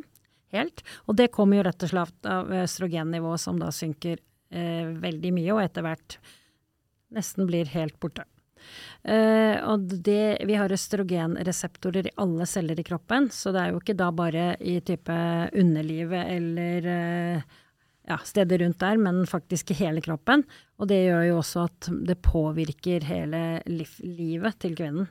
[0.56, 0.84] helt.
[1.08, 4.22] Og det kommer jo rett og slett av østrogennivået som da synker
[4.54, 6.20] eh, veldig mye, og etter hvert
[7.14, 8.26] nesten blir helt borte.
[9.04, 13.82] Uh, og det, vi har østrogenreseptorer i alle celler i kroppen, så det er jo
[13.82, 15.18] ikke da bare i type
[15.60, 17.58] underlivet eller uh,
[18.10, 20.44] ja, steder rundt der, men faktisk i hele kroppen.
[20.80, 25.08] Og det gjør jo også at det påvirker hele liv, livet til kvinnen.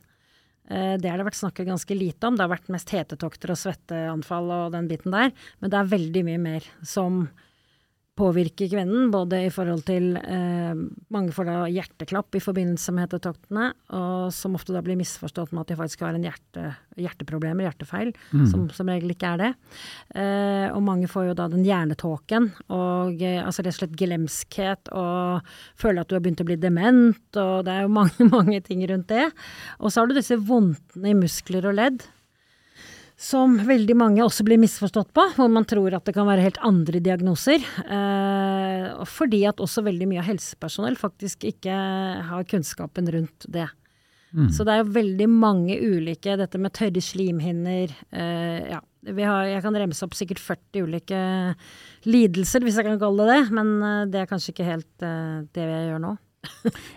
[0.70, 2.36] Eh, det har det vært snakket ganske lite om.
[2.36, 5.32] Det har vært mest hetetokter og svetteanfall og den biten der.
[5.60, 7.24] Men det er veldig mye mer som
[8.18, 10.76] påvirker kvinnen, både i forhold til eh,
[11.12, 15.64] Mange får da hjerteklapp i forbindelse med hetetoktene, og som ofte da blir misforstått med
[15.64, 16.66] at de faktisk har en hjerte,
[17.00, 18.44] hjerteproblemer, hjertefeil, mm.
[18.52, 19.50] som som regel ikke er det.
[20.14, 24.92] Eh, og mange får jo da den hjernetåken, og eh, altså rett og slett glemskhet,
[24.92, 28.60] og føler at du har begynt å bli dement, og det er jo mange, mange
[28.66, 29.28] ting rundt det.
[29.80, 32.04] Og så har du disse vondtene i muskler og ledd
[33.20, 36.58] som veldig mange også blir misforstått på, hvor man tror at det kan være helt
[36.66, 37.62] andre diagnoser.
[37.84, 41.76] Eh, fordi at også veldig mye av helsepersonell faktisk ikke
[42.30, 43.68] har kunnskapen rundt det.
[44.32, 44.48] Mm.
[44.48, 48.80] Så det er jo veldig mange ulike Dette med tørre slimhinner eh, Ja.
[49.02, 51.20] Har, jeg kan remse opp sikkert 40 ulike
[52.06, 53.54] lidelser, hvis jeg kan kalle det det.
[53.58, 56.12] Men eh, det er kanskje ikke helt eh, det jeg gjør nå.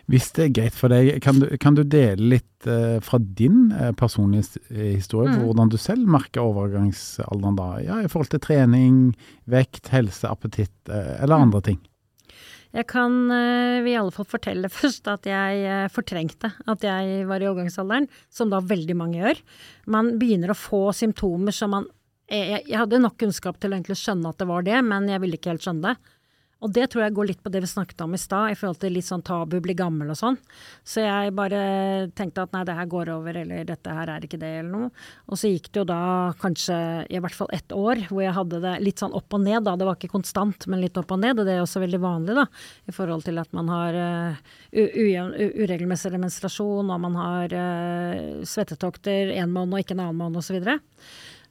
[0.10, 3.71] Hvis det er greit for deg, kan du, kan du dele litt uh, fra din
[3.73, 5.43] uh, personlige eh, historie, mm.
[5.45, 7.67] hvordan du selv merker overgangsalderen da?
[7.86, 9.01] Ja, I forhold til trening,
[9.49, 11.45] vekt, helse, appetitt uh, eller mm.
[11.47, 11.81] andre ting?
[12.75, 17.49] Jeg kan uh, i alle fall fortelle først at jeg fortrengte at jeg var i
[17.51, 19.45] overgangsalderen, som da veldig mange gjør.
[19.93, 21.91] Man begynner å få symptomer som man
[22.25, 25.38] jeg, jeg hadde nok kunnskap til å skjønne at det var det, men jeg ville
[25.38, 26.14] ikke helt skjønne det.
[26.63, 28.79] Og det tror jeg går litt på det vi snakket om i stad, i forhold
[28.79, 30.37] til litt sånn tabu, bli gammel og sånn.
[30.87, 31.59] Så jeg bare
[32.15, 35.03] tenkte at nei, det her går over, eller dette her er ikke det, eller noe.
[35.27, 35.99] Og så gikk det jo da
[36.41, 36.77] kanskje
[37.11, 39.75] i hvert fall ett år hvor jeg hadde det litt sånn opp og ned, da.
[39.75, 41.43] Det var ikke konstant, men litt opp og ned.
[41.43, 42.47] Og det er også veldig vanlig, da,
[42.87, 44.41] i forhold til at man har uh,
[44.71, 50.63] uregelmessig menstruasjon, og man har uh, svettetokter en måned og ikke en annen måned, osv.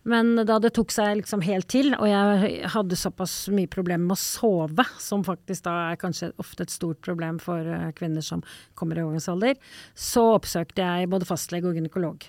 [0.08, 4.16] Men da det tok seg liksom helt til, og jeg hadde såpass mye problemer med
[4.18, 8.42] å sove, som faktisk da er kanskje ofte et stort problem for eh, kvinner som
[8.76, 9.56] kommer i overgangsalder,
[9.96, 12.26] så oppsøkte jeg både fastlege og gynekolog.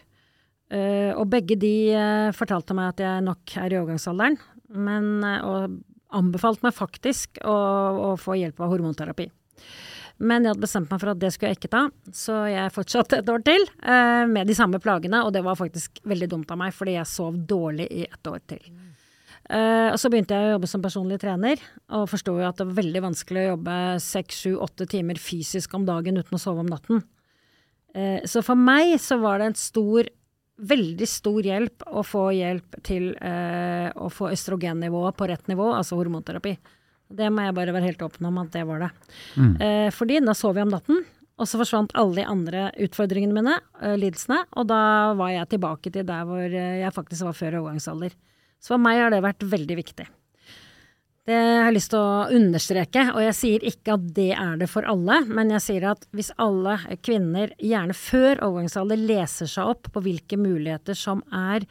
[0.72, 4.40] Eh, og begge de eh, fortalte meg at jeg nok er i overgangsalderen,
[4.76, 5.12] men,
[5.44, 5.76] og
[6.16, 7.58] anbefalte meg faktisk å,
[8.14, 9.28] å få hjelp av hormonterapi.
[10.18, 11.82] Men jeg hadde bestemt meg for at det skulle jeg ikke ta,
[12.16, 16.00] så jeg fortsatte et år til eh, med de samme plagene, og det var faktisk
[16.08, 18.62] veldig dumt av meg, fordi jeg sov dårlig i et år til.
[19.46, 21.60] Eh, og så begynte jeg å jobbe som personlig trener,
[21.94, 23.76] og forsto jo at det var veldig vanskelig å jobbe
[24.06, 27.04] seks, sju, åtte timer fysisk om dagen uten å sove om natten.
[27.92, 30.14] Eh, så for meg så var det en stor
[30.56, 35.98] Veldig stor hjelp å få hjelp til eh, å få østrogennivået på rett nivå, altså
[36.00, 36.54] hormonterapi.
[37.16, 38.92] Det må jeg bare være helt åpen om at det var det.
[39.36, 39.54] Mm.
[39.62, 41.04] Eh, fordi da sov jeg om natten,
[41.36, 44.82] og så forsvant alle de andre utfordringene mine, eh, lidelsene, og da
[45.20, 48.16] var jeg tilbake til der hvor eh, jeg faktisk var før overgangsalder.
[48.60, 50.08] Så for meg har det vært veldig viktig.
[51.26, 54.68] Det har jeg lyst til å understreke, og jeg sier ikke at det er det
[54.70, 59.90] for alle, men jeg sier at hvis alle kvinner, gjerne før overgangsalder, leser seg opp
[59.96, 61.66] på hvilke muligheter som er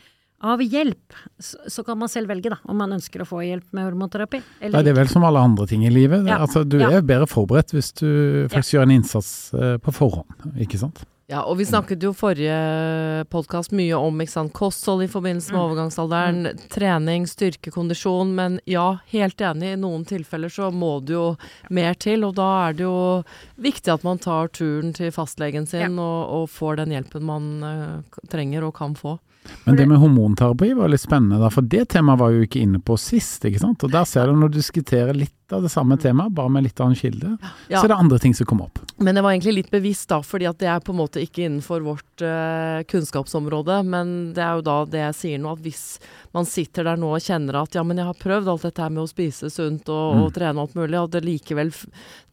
[0.44, 3.70] av hjelp, så, så kan man selv velge da, om man ønsker å få hjelp
[3.72, 4.42] med hormonterapi.
[4.60, 6.26] Det er det vel som alle andre ting i livet.
[6.28, 6.42] Ja.
[6.44, 6.90] Altså, du Ja.
[6.98, 11.02] er bedre forberedt hvis du faktisk gjør en innsats eh, på forhånd, ikke sant?
[11.32, 15.56] Ja, og vi snakket jo forrige podkast mye om ikke sant, kosthold i forbindelse med
[15.56, 15.64] Mm.
[15.64, 21.36] overgangsalderen, trening, styrke, kondisjon, men ja, helt enig, i noen tilfeller så må det jo
[21.70, 23.24] mer til, og da er det jo
[23.56, 28.20] viktig at man tar turen til fastlegen sin og, og får den hjelpen man uh,
[28.28, 29.16] trenger og kan få.
[29.64, 32.80] Men det med hormonterapi var litt spennende, da, for det temaet var jo ikke inne
[32.84, 33.84] på sist, ikke sant?
[33.84, 36.80] Og der ser du når du diskuterer litt av det samme temaet, bare med litt
[36.80, 37.36] av en kilde,
[37.68, 37.80] Ja.
[37.80, 38.78] så er det andre ting som kommer opp.
[38.98, 41.44] Men jeg var egentlig litt bevisst da, fordi at det er på en måte ikke
[41.44, 43.82] innenfor vårt uh, kunnskapsområde.
[43.84, 45.98] Men det er jo da det jeg sier nå, at hvis
[46.34, 48.90] man sitter der nå og kjenner at ja, men jeg har prøvd alt dette her
[48.94, 50.32] med å spise sunt og, og Mm.
[50.34, 51.72] trene alt mulig, og det likevel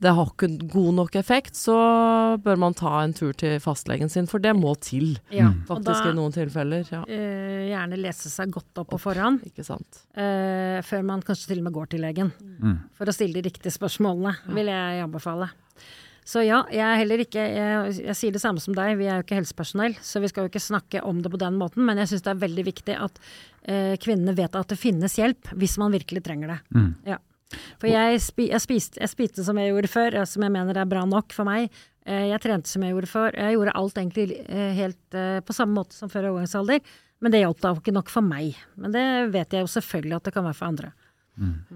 [0.02, 1.76] det har ikke god nok effekt, så
[2.41, 5.17] bør man ta en tur til fastlegen sin, for det må til.
[5.32, 6.88] Ja, Faktisk da, i noen tilfeller.
[6.91, 10.02] Ja, Uh, gjerne lese seg godt opp på forhånd, ikke sant.
[10.17, 12.32] Uh, før man kanskje til og med går til legen.
[12.62, 12.80] Mm.
[13.02, 15.50] For å stille de riktige spørsmålene, vil jeg anbefale.
[16.22, 19.18] Så ja, jeg er heller ikke jeg, jeg sier det samme som deg, vi er
[19.18, 21.98] jo ikke helsepersonell, så vi skal jo ikke snakke om det på den måten, men
[21.98, 23.18] jeg syns det er veldig viktig at
[23.66, 26.60] eh, kvinnene vet at det finnes hjelp, hvis man virkelig trenger det.
[26.78, 26.92] Mm.
[27.10, 27.18] Ja.
[27.82, 30.94] For jeg, spi, jeg, spiste, jeg spiste som jeg gjorde før, som jeg mener er
[30.94, 31.74] bra nok for meg.
[32.06, 33.38] Eh, jeg trente som jeg gjorde før.
[33.38, 36.86] Jeg gjorde alt egentlig eh, helt eh, på samme måte som før overgangsalder,
[37.22, 38.62] men det hjalp da ikke nok for meg.
[38.78, 40.94] Men det vet jeg jo selvfølgelig at det kan være for andre.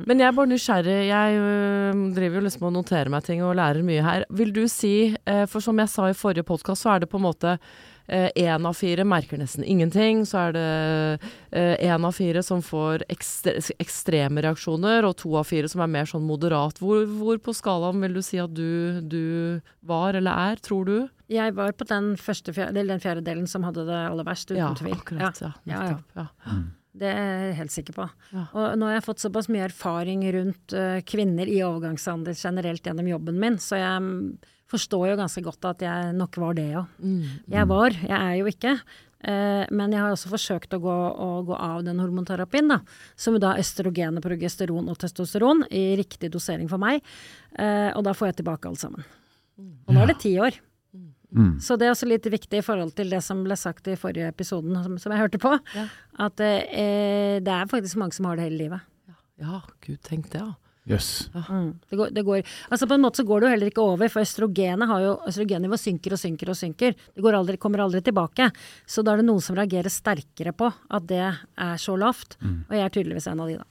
[0.06, 1.00] Men jeg er bare nysgjerrig.
[1.10, 4.28] Jeg øh, driver jo liksom og noterer meg ting og lærer mye her.
[4.30, 7.22] Vil du si, eh, for som jeg sa i forrige podkast, så er det på
[7.22, 7.58] en måte
[8.06, 10.20] én av fire merker nesten ingenting.
[10.30, 15.72] Så er det én av fire som får ekstre, ekstreme reaksjoner, og to av fire
[15.72, 16.78] som er mer sånn moderat.
[16.78, 20.96] Hvor, hvor på skalaen vil du si at du, du var eller er, tror du?
[21.34, 24.62] Jeg var på den første fjerde, delen den fjerdedelen som hadde det aller verst, uten
[24.62, 24.98] ja, tvil.
[25.00, 25.42] akkurat.
[25.42, 26.02] Ja, Ja, ja.
[26.14, 26.28] ja.
[26.46, 26.60] Ja.
[26.96, 28.10] Det er jeg helt sikker på.
[28.32, 28.44] Ja.
[28.56, 33.10] Og nå har jeg fått såpass mye erfaring rundt uh, kvinner i overgangsalder generelt gjennom
[33.10, 36.94] jobben min, så jeg mm, forstår jo ganske godt at jeg nok var det òg.
[37.04, 37.34] Mm.
[37.58, 38.78] Jeg var, jeg er jo ikke.
[39.26, 42.80] Uh, men jeg har også forsøkt å gå, å gå av den hormonterapien, da.
[43.20, 47.04] Som da er østrogen, progesteron og testosteron i riktig dosering for meg.
[47.58, 49.08] Uh, og da får jeg tilbake alt sammen.
[49.58, 50.58] Og nå er det ti år.
[51.36, 51.54] Mm.
[51.60, 54.32] Så det er også litt viktig i forhold til det som ble sagt i forrige
[54.32, 55.52] episoden, som, som jeg hørte på.
[55.76, 55.88] Ja.
[56.28, 58.94] At eh, det er faktisk mange som har det hele livet.
[59.42, 60.54] ja, gud, tenk det, ja.
[60.86, 61.32] Jøss.
[61.34, 61.80] Mm.
[61.90, 64.10] Det går, det går, altså på en måte så går det jo heller ikke over,
[64.14, 66.94] for østrogenet har jo, østrogennivået synker og synker og synker.
[66.94, 68.52] Det går aldri, kommer aldri tilbake.
[68.86, 72.38] Så da er det noen som reagerer sterkere på at det er så lavt.
[72.70, 73.66] Og jeg er tydeligvis en av de, da.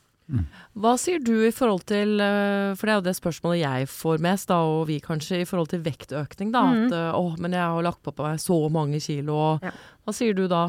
[0.75, 4.23] Hva sier du i forhold til, eh, for det er jo det spørsmålet jeg får
[4.25, 6.63] mest, da, og vi kanskje, i forhold til vektøkning, da.
[6.87, 9.71] At eh, å, men jeg har lagt på meg så mange kilo, og Ja.
[10.07, 10.63] hva sier du da?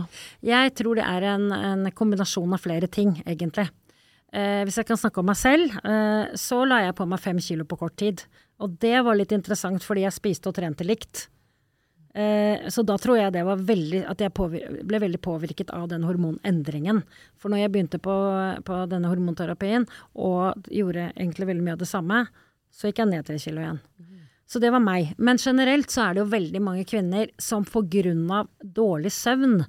[0.44, 3.70] Jeg tror det er en, en kombinasjon av flere ting, egentlig.
[4.36, 7.40] Eh, hvis jeg kan snakke om meg selv, eh, så la jeg på meg fem
[7.40, 8.26] kilo på kort tid.
[8.60, 11.30] Og det var litt interessant fordi jeg spiste og trente likt.
[12.16, 16.06] Eh, så da tror jeg det var veldig At jeg ble veldig påvirket av den
[16.08, 17.02] hormonendringen.
[17.36, 18.16] For når jeg begynte på,
[18.64, 22.22] på denne hormonterapien og gjorde egentlig veldig mye av det samme,
[22.72, 23.82] så gikk jeg ned tre kilo igjen.
[24.46, 25.16] Så det var meg.
[25.18, 28.46] Men generelt så er det jo veldig mange kvinner som pga.
[28.62, 29.66] dårlig søvn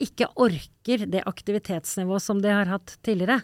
[0.00, 3.42] ikke orker det aktivitetsnivået som de har hatt tidligere.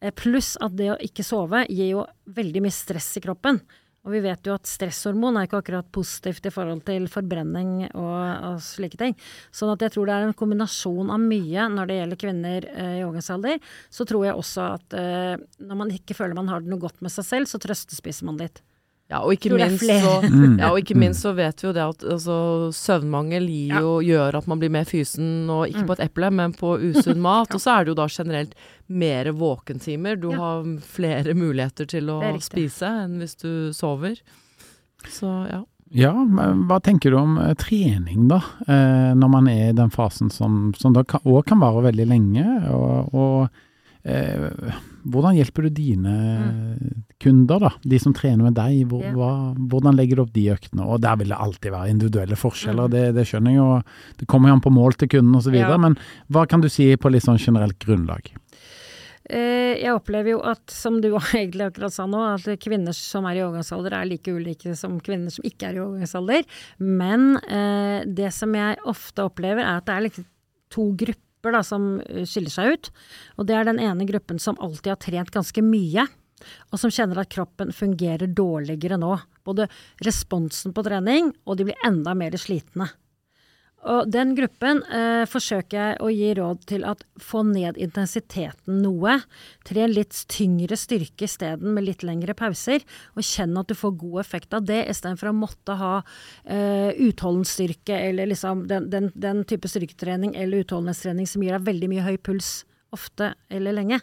[0.00, 3.60] Eh, Pluss at det å ikke sove gir jo veldig mye stress i kroppen.
[4.04, 8.18] Og vi vet jo at stresshormon er ikke akkurat positivt i forhold til forbrenning og,
[8.50, 9.16] og slike ting.
[9.48, 12.98] Sånn at jeg tror det er en kombinasjon av mye når det gjelder kvinner eh,
[12.98, 13.72] i overgangsalder.
[13.88, 17.00] Så tror jeg også at eh, når man ikke føler man har det noe godt
[17.04, 18.60] med seg selv, så trøstespiser man litt.
[19.10, 20.58] Ja, og minst så, Mm.
[20.58, 22.36] ja, og ikke minst så vet vi jo det at altså,
[22.72, 25.86] søvnmangel gir jo, gjør at man blir mer fysen, og ikke Mm.
[25.90, 27.52] på et eple, men på usunn mat.
[27.54, 28.54] Og så er det jo da generelt
[28.88, 30.16] mer våkentimer.
[30.20, 30.38] Du Ja.
[30.38, 34.16] har flere muligheter til å spise enn hvis du sover.
[35.08, 35.62] Så ja.
[35.94, 38.40] Ja, men hva tenker du om eh, trening, da?
[38.66, 42.06] Eh, når man er i den fasen som, som da kan, også kan vare veldig
[42.08, 42.46] lenge.
[42.72, 43.48] Og, og
[44.04, 46.14] eh, hvordan hjelper du dine
[47.20, 47.70] kunder, da?
[47.84, 48.84] De som trener med deg.
[48.90, 49.16] Hvor, yeah.
[49.16, 49.32] hva,
[49.70, 50.86] hvordan legger du opp de øktene?
[50.86, 52.94] Og der vil det alltid være individuelle forskjeller, Mm.
[52.94, 53.82] det, det skjønner jeg jo.
[54.20, 55.54] Det kommer jo an på mål til kunden osv.
[55.56, 55.76] Ja.
[55.80, 55.96] Men
[56.32, 58.32] hva kan du si på litt sånn generelt grunnlag?
[59.24, 63.38] Eh, Jeg opplever jo at, som du egentlig akkurat sa nå, at kvinner som er
[63.40, 66.44] i overgangsalder er like ulike som kvinner som ikke er i overgangsalder.
[66.78, 70.28] Men eh, det som jeg ofte opplever er at det er liksom
[70.74, 71.20] to grupper
[71.52, 72.90] da, som eh, skiller seg ut.
[73.36, 76.06] Og det er den ene gruppen som alltid har trent ganske mye.
[76.72, 79.16] Og som kjenner at kroppen fungerer dårligere nå.
[79.44, 79.68] Både
[80.04, 82.88] responsen på trening, og de blir enda mer slitne.
[83.84, 89.18] Og den gruppen eh, forsøker jeg å gi råd til at få ned intensiteten noe.
[89.68, 94.20] Tre litt tyngre styrke isteden med litt lengre pauser, og kjenn at du får god
[94.24, 99.68] effekt av det, istedenfor å måtte ha eh, utholdenhetsstyrke eller liksom den, den, den type
[99.68, 102.62] styrketrening eller utholdenhetstrening som gir deg veldig mye høy puls
[102.94, 104.00] ofte eller lenge.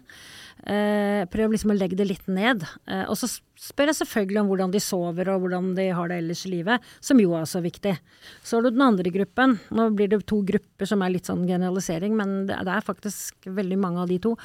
[0.62, 2.64] Eh, prøv liksom å legge det litt ned.
[2.86, 6.20] Eh, og så spør jeg selvfølgelig om hvordan de sover og hvordan de har det
[6.22, 7.96] ellers i livet, som jo er så viktig.
[8.46, 9.58] Så har du den andre gruppen.
[9.74, 13.80] Nå blir det to grupper som er litt sånn generalisering, men det, er faktisk veldig
[13.82, 14.36] mange av de to.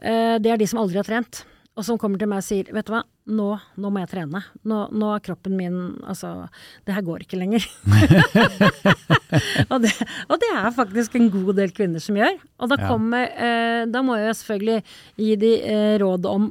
[0.00, 1.44] Eh, det er de som aldri har trent.
[1.72, 2.98] Og som kommer til meg og sier vet du hva,
[3.32, 3.46] nå,
[3.80, 4.42] nå må jeg trene.
[4.68, 6.32] Nå, nå er kroppen min Altså,
[6.84, 7.64] det her går ikke lenger.
[9.72, 9.92] og, det,
[10.28, 12.36] og det er faktisk en god del kvinner som gjør.
[12.60, 12.90] Og da Ja.
[13.24, 14.82] eh, Da må jeg selvfølgelig
[15.16, 16.50] gi de eh, råd om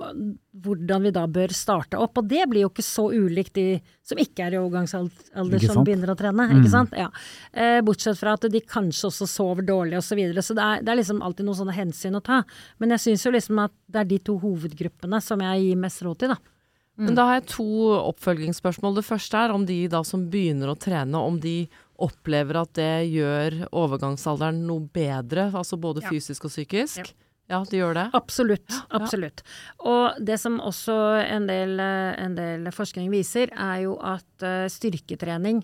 [0.64, 2.20] hvordan vi da bør starte opp.
[2.22, 3.66] Og det blir jo ikke så ulikt de
[4.06, 6.48] som ikke er i overgangsalder som begynner å trene.
[6.52, 6.60] Mm.
[6.60, 6.96] Ikke sant?
[6.98, 7.10] Ja.
[7.54, 10.12] Eh, bortsett fra at de kanskje også sover dårlig osv.
[10.12, 10.44] Så, videre.
[10.44, 12.42] så det er, det er liksom alltid noen sånne hensyn å ta.
[12.84, 16.04] Men jeg syns jo liksom at det er de to hovedgruppene som jeg gir mest
[16.04, 16.58] råd til, da.
[17.02, 19.00] Men da har jeg to oppfølgingsspørsmål.
[19.00, 21.64] Det første er om de da som begynner å trene, om de
[22.02, 26.10] opplever at det gjør overgangsalderen noe bedre, altså både Ja.
[26.12, 26.98] fysisk og psykisk.
[26.98, 27.31] Ja.
[27.52, 28.08] Ja, de gjør det.
[28.16, 28.80] Absolutt.
[28.96, 29.44] Absolutt.
[29.84, 35.60] Og det som også en del, en del forskning viser, er jo at eh, styrketrening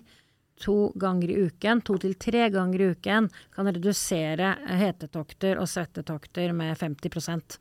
[0.58, 6.52] to ganger i uken, to til tre ganger i uken, kan redusere hetetokter og svettetokter
[6.56, 7.58] med 50%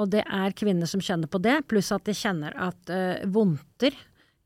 [0.00, 3.92] Og det er kvinner som kjenner på det, pluss at de kjenner at uh, vondter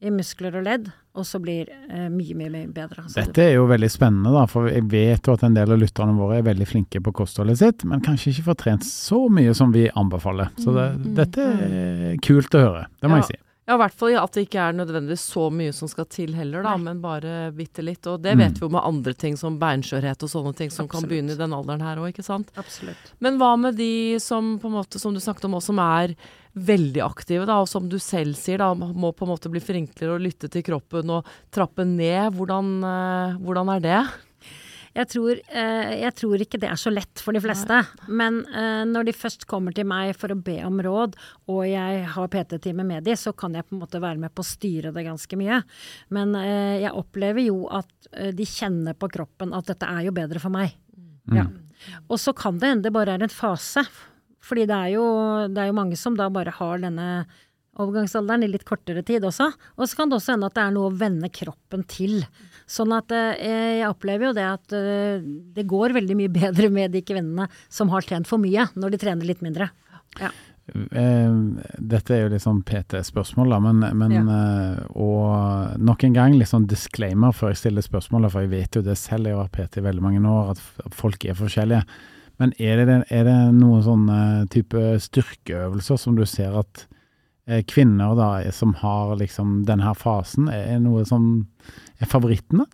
[0.05, 3.05] i muskler og ledd og så blir eh, mye, mye, mye bedre.
[3.07, 5.79] Så Dette er jo veldig spennende, da, for jeg vet jo at en del av
[5.79, 9.55] lytterne våre er veldig flinke på kostholdet sitt, men kanskje ikke får trent så mye
[9.55, 10.51] som vi anbefaler.
[10.59, 13.23] Så det, Mm, mm, dette er kult å høre, det må Ja.
[13.23, 13.44] jeg si.
[13.67, 16.61] Ja, i hvert fall at det ikke er nødvendigvis så mye som skal til heller,
[16.67, 16.85] da, Nei.
[16.85, 18.05] men bare bitte litt.
[18.07, 18.39] Og det Mm.
[18.43, 21.41] vet vi jo med andre ting som beinskjørhet og sånne ting som kan begynne i
[21.41, 22.51] den alderen her òg, ikke sant.
[22.61, 23.15] Absolutt.
[23.21, 26.15] Men hva med de som på en måte, som du snakket om også, som er
[26.55, 30.15] veldig aktive, da, og som du selv sier, da, må på en måte bli flinkere
[30.15, 32.35] og lytte til kroppen og trappe ned.
[32.37, 34.03] Hvordan, eh, hvordan er det?
[34.95, 37.81] Jeg tror, eh, jeg tror ikke det er så lett for de fleste.
[38.07, 41.17] Men eh, når de først kommer til meg for å be om råd,
[41.51, 44.45] og jeg har PT-time med de, så kan jeg på en måte være med på
[44.45, 45.61] å styre det ganske mye.
[46.15, 50.43] Men eh, jeg opplever jo at de kjenner på kroppen at dette er jo bedre
[50.43, 50.77] for meg.
[50.95, 51.39] Mm.
[51.41, 51.49] Ja.
[52.07, 53.83] Og så kan det hende det bare er en fase.
[54.45, 55.05] Fordi det er, jo,
[55.51, 57.25] det er jo mange som da bare har denne
[57.81, 59.51] overgangsalderen i litt kortere tid også.
[59.79, 62.23] Og så kan det også hende at det er noe å vende kroppen til.
[62.71, 65.21] Sånn at eh, jeg opplever jo det at eh,
[65.57, 69.05] det går veldig mye bedre med de kvinnene som har trent for mye, når de
[69.07, 69.71] trener litt mindre.
[70.73, 71.33] Eh,
[71.77, 76.49] dette er jo litt sånn PT-spørsmål, da, men, men eh, Og nok en gang litt
[76.49, 79.59] sånn disclaimer før jeg stiller spørsmålet, for jeg vet jo det selv, jeg har vært
[79.59, 81.85] PT i veldig mange år, at folk er forskjellige.
[82.41, 84.19] Men er det, er det noen sånne
[84.51, 86.94] type styrkeøvelser som du ser at eh,
[87.69, 91.47] kvinner da, er- som har liksom denne her fasen, er, noe som
[92.01, 92.65] er favorittene?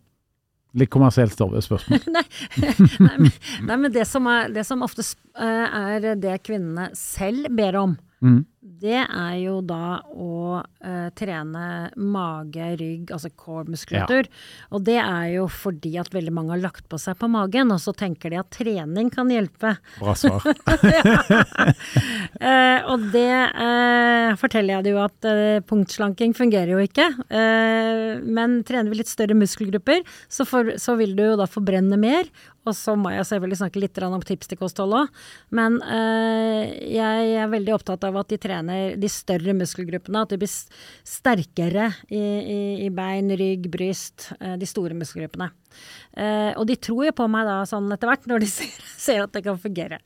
[0.73, 1.99] Litt kommersielt spørsmål.
[2.15, 2.23] nei,
[2.63, 3.31] nei, men,
[3.67, 7.97] nei, men det som, er, det som ofte eh, er det kvinnene selv ber om,
[8.21, 8.43] Mm.
[8.61, 14.27] Det er jo da å uh, trene mage, rygg, altså core-muskulatur.
[14.69, 17.81] Og det er jo fordi at veldig mange har lagt på seg på magen, og
[17.81, 19.73] så tenker de at trening kan hjelpe.
[19.97, 20.45] Bra svar.
[22.45, 25.29] uh, og det uh, forteller jeg det jo at
[25.65, 27.07] punktslanking fungerer jo ikke.
[27.31, 32.29] Men trener vi litt større muskelgrupper, så, for, så vil du jo da forbrenne mer.
[32.69, 35.21] Og så må jeg selvfølgelig snakke litt om tips til kosthold òg.
[35.55, 38.50] Men jeg er veldig opptatt av at de trener
[39.01, 40.21] de større muskelgruppene.
[40.25, 40.51] At de blir
[41.07, 44.31] sterkere i, i, i bein, rygg, bryst.
[44.39, 45.49] eh, de store muskelgruppene.
[46.17, 49.23] Eh, og de tror jo på meg da sånn etter hvert, når de ser, ser
[49.25, 49.99] at det kan fungere.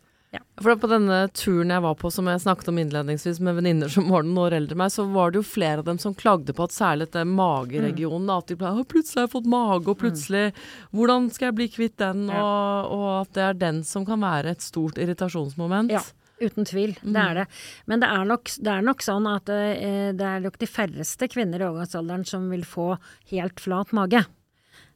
[0.60, 3.88] For da på denne turen jeg var på, som jeg snakket om innledningsvis med venninner
[3.88, 6.52] som var noen år eldre meg, så var det jo flere av dem som klagde
[6.52, 8.34] på at særlig dette mageregionen, Mm.
[8.38, 10.52] at de ble «Å, 'Plutselig har jeg fått mage', og plutselig
[10.92, 12.42] 'Hvordan skal jeg bli kvitt den?' Ja.
[12.44, 15.92] Og, og at det er den som kan være et stort irritasjonsmoment.
[15.96, 16.02] Ja.
[16.42, 17.46] Uten tvil, det er det.
[17.88, 21.30] Men det er nok, det er nok sånn at eh, det er nok de færreste
[21.32, 22.90] kvinner i overgangsalderen som vil få
[23.32, 24.26] helt flat mage.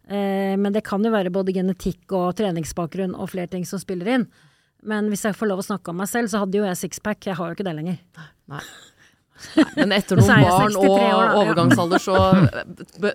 [0.10, 4.17] Eh, men det kan jo være både genetikk og treningsbakgrunn og flere ting som spiller
[4.17, 4.28] inn.
[4.84, 7.23] Men hvis jeg får lov å snakke om meg selv, så hadde jo jeg sixpack.
[7.28, 7.99] Jeg har jo ikke det lenger.
[8.52, 8.63] Nei.
[9.56, 12.17] Nei, men etter noen barn 63 og år, overgangsalder, så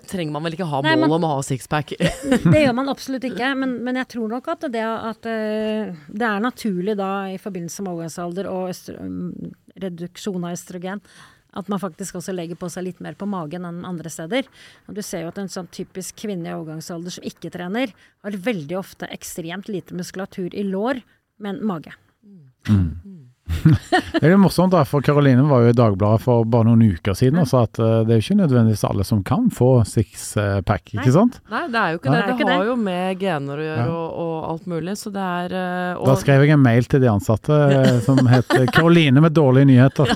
[0.09, 1.95] trenger man vel ikke ha Nei, mål om å ha sixpack.
[2.55, 6.27] Det gjør man absolutt ikke, men, men jeg tror nok at det, at eh, det
[6.31, 11.05] er naturlig da i forbindelse med overgangsalder og mm, reduksjon av østrogen
[11.55, 14.49] at man faktisk også legger på seg litt mer på magen enn andre steder.
[14.89, 17.95] Og du ser jo at en sånn typisk kvinne i overgangsalder som ikke trener,
[18.27, 21.05] har veldig ofte ekstremt lite muskulatur i lår,
[21.45, 21.95] men mage.
[24.15, 27.17] Det er jo morsomt, da, for Karoline var jo i Dagbladet for bare noen uker
[27.19, 30.93] siden og sa at eh, det er jo ikke nødvendigvis alle som kan få sixpack,
[30.95, 31.41] ikke sant?
[31.53, 32.21] Nei, det er jo ikke Nei.
[32.21, 32.25] det.
[32.25, 32.69] Det Det ikke har det.
[32.71, 33.89] jo med gener å gjøre Ja.
[33.99, 37.03] og, og alt mulig, så det er eh, og, Da skrev jeg en mail til
[37.05, 40.15] de ansatte eh, som het Karoline med dårlige nyheter.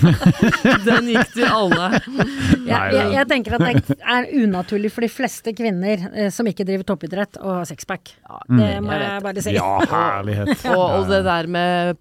[0.86, 1.90] Den gikk til alle.
[2.70, 6.62] Jeg, jeg, jeg tenker at det er unaturlig for de fleste kvinner eh, som ikke
[6.68, 8.12] driver toppidrett, å ha sixpack.
[8.46, 9.54] Det må jeg jeg bare si.
[9.56, 10.52] Ja, herlighet.
[10.70, 11.98] Og, og det der med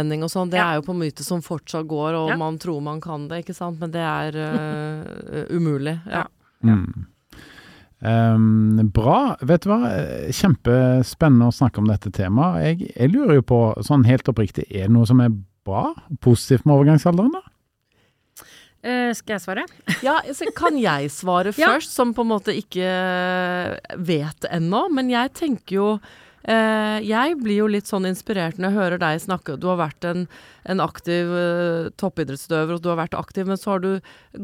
[0.00, 0.72] punktforbrenning og sånn, det Ja.
[0.72, 2.36] er jo på myte som fortsatt går, og Ja.
[2.36, 3.78] man tror man kan det, ikke sant.
[3.78, 6.00] Men det er uh, umulig.
[6.06, 6.26] Ja.
[6.64, 7.06] Mm.
[8.02, 9.36] Um, bra.
[9.42, 9.80] Vet du hva,
[10.30, 12.78] kjempespennende å snakke om dette temaet.
[12.78, 15.28] Jeg, jeg lurer jo på, sånn helt oppriktig, er det noe som er
[15.64, 17.32] bra, positivt med overgangsalderen?
[17.32, 17.42] da?
[18.82, 19.66] Uh, skal jeg svare?
[20.02, 21.74] Ja, så kan jeg svare Ja.
[21.74, 26.00] først, som på en måte ikke vet ennå, men jeg tenker jo
[26.44, 29.58] Jeg blir jo litt sånn inspirert når jeg hører deg snakke.
[29.60, 30.22] Du har vært en,
[30.64, 33.90] en aktiv eh, toppidrettsutøver, og du har vært aktiv, men så har du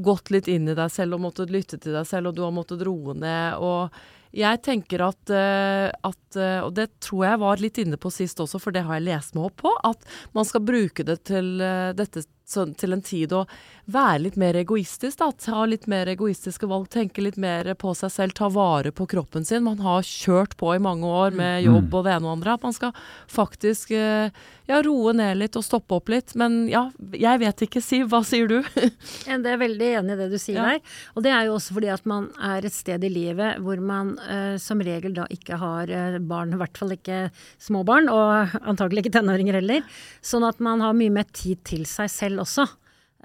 [0.05, 2.55] gått litt inn i deg selv og måttet lytte til deg selv, og du har
[2.55, 3.57] måttet roe ned.
[3.57, 3.97] og
[4.37, 8.41] jeg tenker at, eh, at eh, Og det tror jeg var litt inne på sist
[8.43, 9.73] også, for det har jeg lest meg opp på.
[9.87, 10.03] At
[10.37, 13.45] man skal bruke det til eh, dette sånn, til en tid å
[13.91, 15.19] være litt mer egoistisk.
[15.21, 15.31] Da.
[15.33, 19.47] Ta litt mer egoistiske valg, tenke litt mer på seg selv, ta vare på kroppen
[19.47, 19.67] sin.
[19.67, 22.57] Man har kjørt på i mange år med jobb og det ene og andre.
[22.57, 22.95] At man skal
[23.33, 24.31] faktisk eh,
[24.69, 26.35] ja, roe ned litt og stoppe opp litt.
[26.39, 27.83] Men ja, jeg vet ikke.
[27.85, 28.57] Siv, hva sier du?
[28.77, 30.65] jeg er veldig enig i det du sier Ja.
[30.75, 30.97] der.
[31.15, 34.15] Og det er jo også fordi at man er et sted i livet hvor man
[34.27, 37.21] eh, som regel da ikke har eh, barn, i hvert fall ikke
[37.63, 39.87] små barn, og antagelig ikke tenåringer heller.
[40.25, 42.67] Sånn at man har mye mer tid til seg selv også.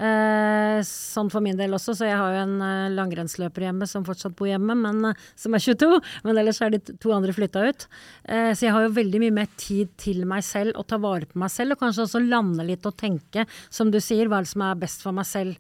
[0.01, 4.05] Eh, sånn for min del også, så jeg har jo en eh, langrennsløper hjemme som
[4.07, 5.99] fortsatt bor hjemme, men eh, som er 22.
[6.25, 7.85] Men ellers er de to andre flytta ut.
[8.25, 11.29] Eh, så jeg har jo veldig mye mer tid til meg selv og ta vare
[11.29, 14.47] på meg selv, og kanskje også lande litt og tenke, som du sier, hva er
[14.47, 15.59] det som er best for meg selv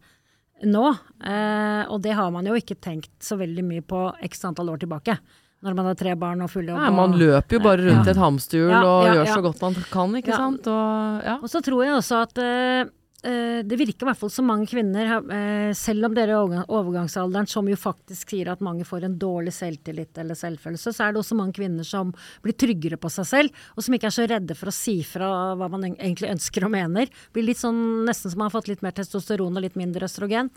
[0.65, 0.87] nå.
[1.25, 4.81] Eh, og det har man jo ikke tenkt så veldig mye på x antall år
[4.83, 5.17] tilbake.
[5.61, 6.73] Når man har tre barn og fulle.
[6.73, 8.15] Nei, man løper jo bare rundt ja.
[8.15, 9.35] et hamsterhjul Ja, og gjør ja.
[9.35, 10.39] så godt man kan, ikke Ja.
[10.41, 10.65] sant.
[10.65, 11.35] Og, ja.
[11.37, 12.89] Og så tror jeg også at eh,
[13.21, 17.67] det virker i hvert fall som mange kvinner, eh, selv om dere er overgangsalderen, som
[17.69, 21.37] jo faktisk sier at mange får en dårlig selvtillit eller selvfølelse, så er det også
[21.37, 24.71] mange kvinner som blir tryggere på seg selv, og som ikke er så redde for
[24.71, 25.29] å si fra
[25.59, 27.13] hva man egentlig ønsker og mener.
[27.33, 30.49] Blir litt sånn nesten som man har fått litt mer testosteron og litt mindre østrogen.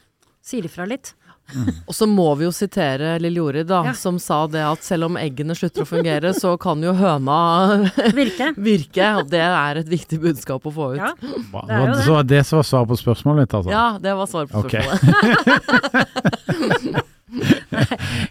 [0.45, 1.13] Sier ifra litt.
[1.89, 3.93] Og så må vi jo sitere Lill Jorid, da, Ja.
[3.99, 7.37] som sa det at selv om eggene slutter å fungere, så kan jo høna
[8.19, 8.53] Virke.
[8.71, 9.11] virke.
[9.21, 11.03] Og det er et viktig budskap å få ut.
[11.03, 11.13] Ja.
[11.21, 12.03] Ja, Det er det.
[12.05, 14.01] Så var det som var svaret på spørsmålet ditt, altså?
[14.03, 15.01] det var svaret på spørsmålet.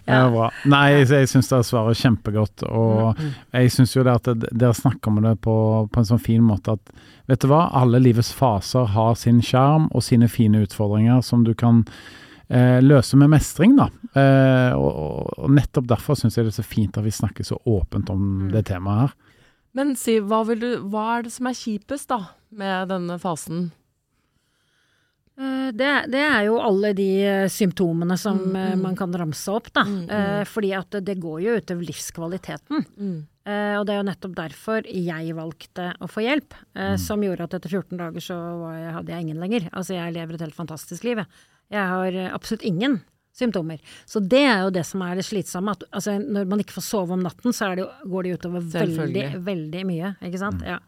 [0.06, 0.28] Ja.
[0.30, 0.48] bra.
[0.70, 2.64] Nei, jeg, jeg syns dere svarer kjempegodt.
[2.68, 3.18] Og
[3.54, 5.54] jeg syns jo det at det- dere snakker om det på,
[5.92, 6.94] på en sånn fin måte at
[7.28, 11.54] vet du hva, alle livets faser har sin sjarm og sine fine utfordringer som du
[11.54, 11.84] kan
[12.50, 13.88] løse med mestring, da.
[14.14, 18.10] Eh, og, nettopp derfor syns jeg det er så fint at vi snakker så åpent
[18.10, 19.14] om det temaet her.
[19.74, 22.20] Men si, hva, vil du, hva er det som er kjipest da,
[22.54, 23.72] med denne fasen?
[25.38, 28.82] Eh, Det, det er jo alle de eh, symptomene som Mm, eh, mm.
[28.84, 29.82] man kan ramse opp, da.
[29.82, 30.10] Mm, mm.
[30.10, 32.84] Eh, fordi at det- går jo utover livskvaliteten.
[33.00, 33.26] Mm.
[33.46, 36.98] Eh, og det er jo nettopp derfor jeg valgte å få hjelp, eh, Mm.
[36.98, 38.36] som gjorde at etter 14 dager så
[38.78, 39.68] jeg, hadde jeg ingen lenger.
[39.72, 41.26] Altså jeg lever et helt fantastisk liv, jeg.
[41.72, 43.00] Jeg har eh, absolutt ingen
[43.34, 43.82] symptomer.
[44.06, 45.74] Så det er jo det som er det slitsomme.
[45.74, 49.28] At, altså, når man ikke får sove om natten, så det går det utover veldig,
[49.44, 50.62] veldig mye, ikke sant.
[50.66, 50.80] Ja.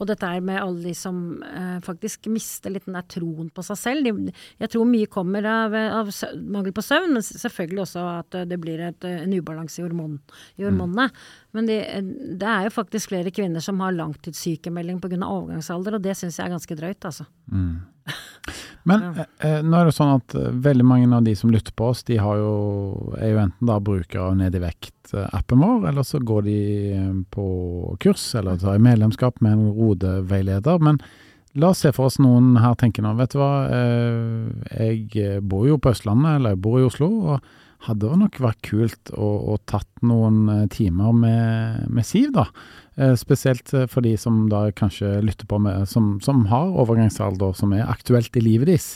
[0.00, 3.64] Og dette er med alle de som eh, faktisk mister litt den der troen på
[3.66, 4.06] seg selv.
[4.06, 8.38] De, jeg tror mye kommer av, av søvn, mangel på søvn, men selvfølgelig også at
[8.40, 10.18] eh, det blir et, eh, en ubalanse i, hormon,
[10.58, 11.10] i hormonene.
[11.56, 11.78] Men de,
[12.40, 15.20] det er jo faktisk flere kvinner som har langtidssykemelding pga.
[15.26, 17.28] overgangsalder, og det syns jeg er ganske drøyt, altså.
[17.50, 17.74] Mm.
[18.88, 21.74] Men eh, eh, nå er det sånn at eh, veldig mange av de som lytter
[21.76, 22.52] på oss, de har jo,
[23.20, 26.60] er jo enten da brukere av Ned i vekt-appen vår, eller så går de
[26.96, 27.46] eh, på
[28.02, 30.80] kurs eller tar medlemskap med en rodeveileder.
[30.82, 31.00] Men
[31.60, 35.68] la oss se for oss noen her tenker nå, vet du hva, eh, jeg bor
[35.68, 37.10] jo på Østlandet, eller jeg bor i Oslo.
[37.34, 42.32] og hadde det nok vært kult å, å tatt noen eh, timer med, med Siv,
[42.36, 42.46] da.
[43.00, 47.54] Eh, spesielt eh, for de som da kanskje lytter på med, som, som har overgangsalder
[47.56, 48.90] som er aktuelt i livet deres.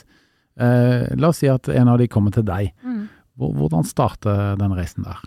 [0.60, 2.74] Eh, la oss si at en av de kommer til deg.
[3.34, 5.22] Hvor, hvordan starter den reisen der?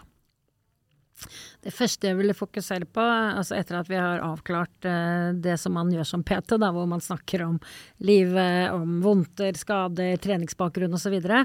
[1.64, 5.76] Det første jeg ville fokusere på, altså etter at vi har avklart eh, det som
[5.78, 7.58] man gjør som PT, da, hvor man snakker om
[8.06, 11.44] livet, om vondter, skader, treningsbakgrunn osv., så, videre,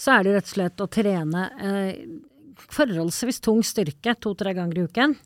[0.00, 2.02] så er det rett og slett å trene eh,
[2.72, 5.16] forholdsvis tung styrke to-tre ganger i uken.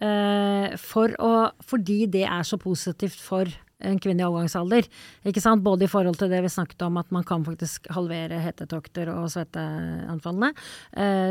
[0.00, 3.48] Eh, for å, fordi det er så positivt for
[3.80, 4.84] en kvinne i overgangsalder.
[5.30, 5.62] Ikke sant?
[5.64, 9.30] Både i forhold til det vi snakket om, at man kan faktisk halvere hetetokter og
[9.32, 10.50] svetteanfallene.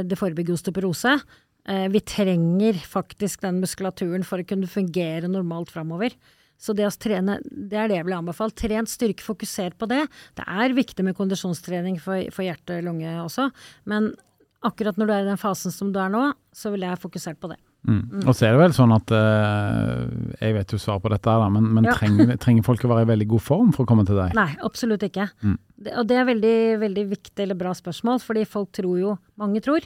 [0.10, 1.14] Det forebygger osteoporose.
[1.70, 6.16] Eh, vi trenger faktisk den muskulaturen for å kunne fungere normalt framover.
[6.60, 8.56] Så det å trene, det er det jeg vil anbefale.
[8.58, 10.02] Tren styrke, fokuser på det.
[10.36, 13.48] Det er viktig med kondisjonstrening for, for hjerte og lunge også,
[13.88, 14.12] men
[14.66, 17.40] akkurat når du er i den fasen som du er nå, så ville jeg fokusert
[17.40, 17.62] på det.
[17.88, 18.26] Mm.
[18.28, 20.02] Og så er det vel sånn at eh,
[20.44, 21.94] Jeg vet jo svaret på dette, her, men, men Ja.
[21.96, 24.34] trenger, trenger folk å være i veldig god form for å komme til deg?
[24.36, 25.30] Nei, absolutt ikke.
[25.42, 25.54] Mm.
[25.80, 26.52] Det, og det er veldig,
[26.82, 29.86] veldig viktig eller bra spørsmål, fordi folk tror jo, mange tror,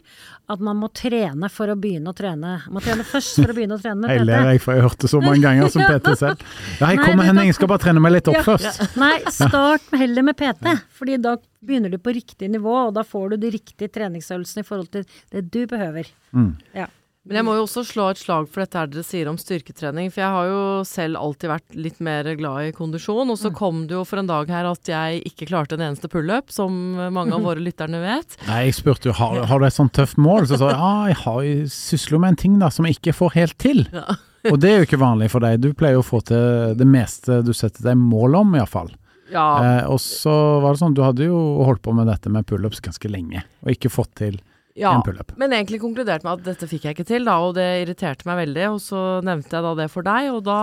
[0.50, 2.56] at man må trene for å begynne å trene.
[2.66, 4.50] Man må trene først for å begynne å trene med Jeg ler, PT.
[4.56, 6.44] jeg, for jeg hørte så mange ganger som PT selv.
[6.82, 8.44] Ja, jeg kommer hen, jeg skal bare trene meg litt opp Ja.
[8.50, 8.82] først.
[8.98, 13.06] Nei, start med heller med PT, fordi da begynner du på riktig nivå, og da
[13.06, 16.10] får du de riktige treningsøvelsene i forhold til det du behøver.
[16.34, 16.56] Mm.
[16.74, 16.90] Ja.
[17.24, 20.10] Men jeg må jo også slå et slag for dette her dere sier om styrketrening,
[20.12, 23.56] for jeg har jo selv alltid vært litt mer glad i kondisjon, og så Mm.
[23.56, 26.70] kom det jo for en dag her at jeg ikke klarte en eneste pullup, som
[27.16, 28.36] mange av våre lytterne vet.
[28.48, 30.92] Nei, jeg spurte jo har, har du et sånt tøft mål, så sa jeg ja,
[31.14, 33.88] jeg har jo sysler med en ting da som jeg ikke får helt til.
[33.94, 34.04] Ja.
[34.52, 35.62] Og det er jo ikke vanlig for deg.
[35.64, 38.92] Du pleier jo å få til det meste du setter deg mål om, iallfall.
[39.32, 42.46] Ja, Eh, og så var det sånn, du hadde jo holdt på med dette med
[42.46, 44.42] pullups ganske lenge, og ikke fått til
[44.80, 44.96] ja.
[44.96, 45.34] en pullup.
[45.38, 48.40] Men egentlig konkluderte med at dette fikk jeg ikke til, da, og det irriterte meg
[48.44, 48.66] veldig.
[48.74, 50.60] Og så nevnte jeg da det for deg, og da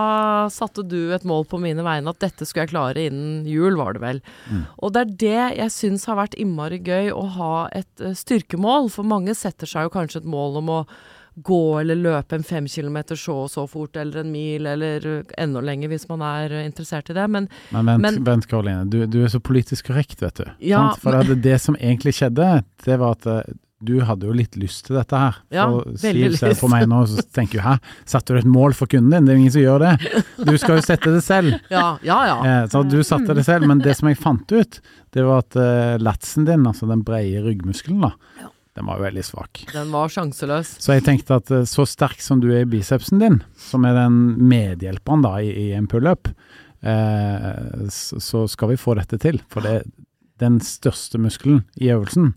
[0.53, 3.95] satte du et mål på mine vegne at dette skulle jeg klare innen jul, var
[3.95, 4.21] det vel.
[4.49, 4.65] Mm.
[4.79, 8.91] Og det er det jeg syns har vært innmari gøy å ha et eh, styrkemål,
[8.93, 10.83] for mange setter seg jo kanskje et mål om å
[11.41, 15.33] gå eller løpe en fem kilometer så og så fort, eller en mil, eller eh,
[15.39, 17.27] enda lenger hvis man er eh, interessert i det.
[17.31, 20.47] Men Men vent, Men- vent Karoline, du, du er så politisk korrekt, vet du.
[20.73, 20.89] Ja?
[20.99, 23.27] For det, det som egentlig skjedde, det var at
[23.81, 25.37] du hadde jo litt lyst til dette her.
[25.53, 27.73] Ja, For Siv ser på meg nå og så tenker jo hæ,
[28.09, 29.25] satte du et mål for kunden din?
[29.27, 30.23] Det er jo ingen som gjør det.
[30.47, 31.55] Du skal jo sette det selv.
[31.73, 32.19] ja, ja.
[32.29, 32.37] ja.
[32.45, 34.79] Eh, så du satte det selv, men det som jeg fant ut,
[35.15, 38.13] det var at eh, latsen din, altså den brede ryggmuskelen, da,
[38.43, 38.51] Ja.
[38.77, 39.63] den var jo veldig svak.
[39.73, 40.75] Den var sjanseløs.
[40.83, 43.97] Så jeg tenkte at eh, så sterk som du er i bicepsen din, som er
[43.97, 44.21] den
[44.51, 46.31] medhjelperen da i, i en pullup,
[46.85, 49.41] eh, så, så skal vi få dette til.
[49.51, 49.91] For det, er
[50.41, 52.31] den største muskelen i øvelsen,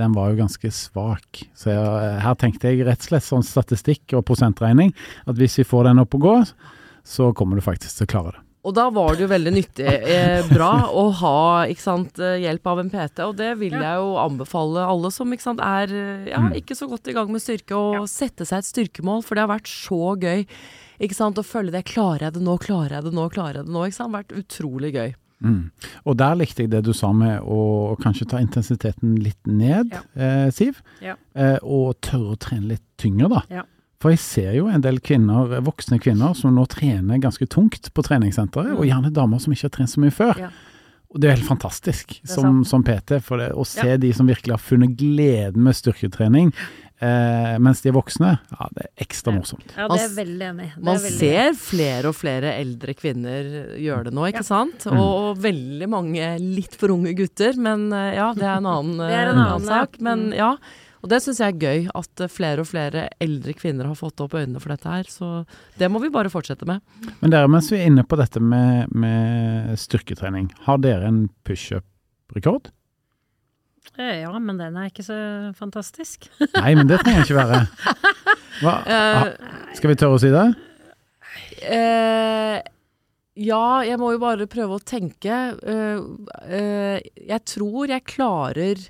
[0.00, 1.44] den var jo ganske svak.
[1.54, 4.90] Så jeg, her tenkte jeg rett og slett sånn statistikk og prosentregning,
[5.26, 6.34] at hvis vi får den opp å gå,
[7.04, 8.40] så kommer du faktisk til å klare det.
[8.64, 12.66] Og da var det jo veldig nyttig, eh, bra, å ha ikke sant, eh, hjelp
[12.72, 13.18] av en PT.
[13.26, 16.54] Og det vil jeg jo anbefale alle som ikke sant, er eh, ja, Mm.
[16.56, 19.22] ikke så godt i gang med styrke, å sette seg et styrkemål.
[19.22, 20.46] For det har vært så gøy
[20.98, 21.84] ikke sant, å følge det.
[21.84, 23.84] Klarer jeg det nå, klarer jeg det nå, klarer jeg det nå?
[23.84, 24.16] Ikke sant?
[24.16, 25.14] Vært utrolig gøy.
[25.44, 25.70] Mm.
[26.06, 30.00] Og der likte jeg det du sa med å kanskje ta intensiteten litt ned, Ja.
[30.16, 30.80] eh, Siv.
[31.04, 31.14] Ja.
[31.36, 33.42] Eh, og tørre å trene litt tyngre, da.
[33.50, 33.62] Ja.
[34.00, 38.02] For jeg ser jo en del kvinner, voksne kvinner som nå trener ganske tungt på
[38.04, 38.78] treningssenteret, Mm.
[38.78, 40.38] og gjerne damer som ikke har trent så mye før.
[40.38, 40.50] Ja.
[41.14, 44.26] Og det er helt fantastisk er som, som PT, for det, å se de som
[44.26, 46.52] virkelig har funnet gleden med styrketrening,
[47.04, 49.38] eh, mens de er voksne, ja, det er ekstra Ja.
[49.38, 49.74] morsomt.
[49.76, 50.68] Ja, det er veldig enig.
[50.74, 54.48] Det er Man veldig ser flere og flere eldre kvinner gjøre det nå, ikke Ja.
[54.48, 54.86] sant?
[54.88, 54.96] Mm.
[54.98, 59.00] Og, og veldig mange litt for unge gutter, men eh, ja, det er en annen,
[59.10, 60.00] er eh, en annen, sak.
[60.00, 60.34] Men Mm.
[60.38, 60.56] ja,
[61.04, 64.22] og det syns jeg er gøy, at eh, flere og flere eldre kvinner har fått
[64.24, 65.04] opp øynene for dette her.
[65.04, 65.44] Så
[65.76, 66.80] det må vi bare fortsette med.
[67.20, 72.70] Men dere, mens vi er inne på dette med, med styrketrening, har dere en pushup-rekord?
[73.94, 75.16] Ja, men den er ikke så
[75.58, 76.26] fantastisk.
[76.60, 77.64] Nei, men det trenger ikke være.
[78.62, 80.44] Hva, Eh, skal vi tørre å si det?
[81.64, 82.58] Uh,
[83.40, 85.38] ja, jeg må jo bare prøve å tenke.
[85.62, 86.04] Uh,
[86.46, 88.84] uh, jeg tror jeg klarer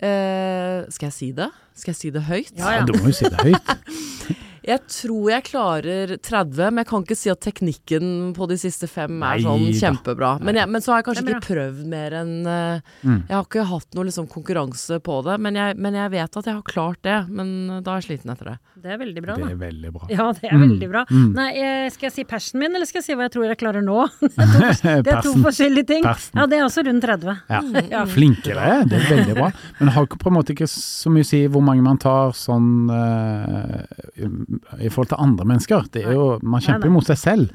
[0.00, 1.50] Skal jeg si det?
[1.76, 2.54] Skal jeg si det høyt?
[2.56, 2.86] Ja, ja.
[2.88, 4.38] Du må jo si det høyt.
[4.70, 8.86] Jeg tror jeg klarer 30, men jeg kan ikke si at teknikken på de siste
[8.90, 10.32] fem er Nei sånn kjempebra.
[10.46, 13.22] Men, jeg, men så har jeg kanskje er ikke prøvd mer enn eh, Mm.
[13.28, 16.46] Jeg har ikke hatt noe liksom konkurranse på det, men jeg, men jeg vet at
[16.46, 17.14] jeg har klart det.
[17.32, 18.56] Men da er jeg sliten etter det.
[18.80, 19.46] Det er veldig bra, da.
[19.48, 20.02] Det er veldig bra.
[20.12, 20.62] Ja, det er Mm.
[20.66, 21.02] veldig bra.
[21.10, 21.26] Mm.
[21.36, 23.58] Nei, eh, skal jeg si persen min, eller skal jeg si hva jeg tror jeg
[23.60, 23.98] klarer nå?
[24.20, 25.42] Det er to Persen.
[25.44, 26.04] forskjellige ting.
[26.04, 26.36] Persen.
[26.40, 27.36] Ja, det er også rundt 30.
[27.50, 27.60] Ja.
[27.90, 28.04] Ja.
[28.14, 29.50] Flinke dere er, det er veldig bra.
[29.80, 32.32] Men har ikke på en måte ikke så mye å si hvor mange man tar
[32.36, 34.28] sånn eh,
[34.78, 35.90] i forhold til andre mennesker.
[35.92, 37.52] Det er jo, man kjemper jo mot seg selv.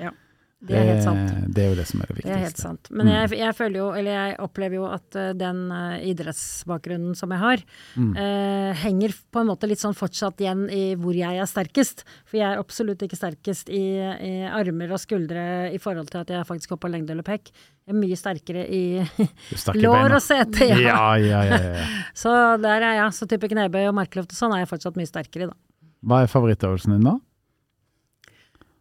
[0.66, 1.34] Det er helt sant.
[1.54, 2.32] Det er jo det som er det viktigste.
[2.32, 2.88] Det er helt sant.
[2.90, 3.12] Men Mm.
[3.14, 7.40] jeg, jeg føler jo, eller jeg opplever jo at eh, den eh, idrettsbakgrunnen som jeg
[7.40, 7.58] har,
[7.96, 8.16] Mm.
[8.18, 12.02] eh, henger på en måte litt sånn fortsatt igjen i hvor jeg er sterkest.
[12.26, 16.34] For jeg er absolutt ikke sterkest i, i armer og skuldre i forhold til at
[16.34, 17.52] jeg faktisk går på lengde eller pekk.
[17.86, 18.82] Jeg er mye sterkere i
[19.86, 20.80] lår og sete, ja.
[20.82, 21.86] Ja, ja, ja, ja.
[22.18, 22.32] Så
[22.62, 23.14] der er jeg.
[23.14, 25.58] Så type knebøy og markløft og sånn er jeg fortsatt mye sterkere i, da.
[26.06, 27.16] Hva er favorittøvelsen din da?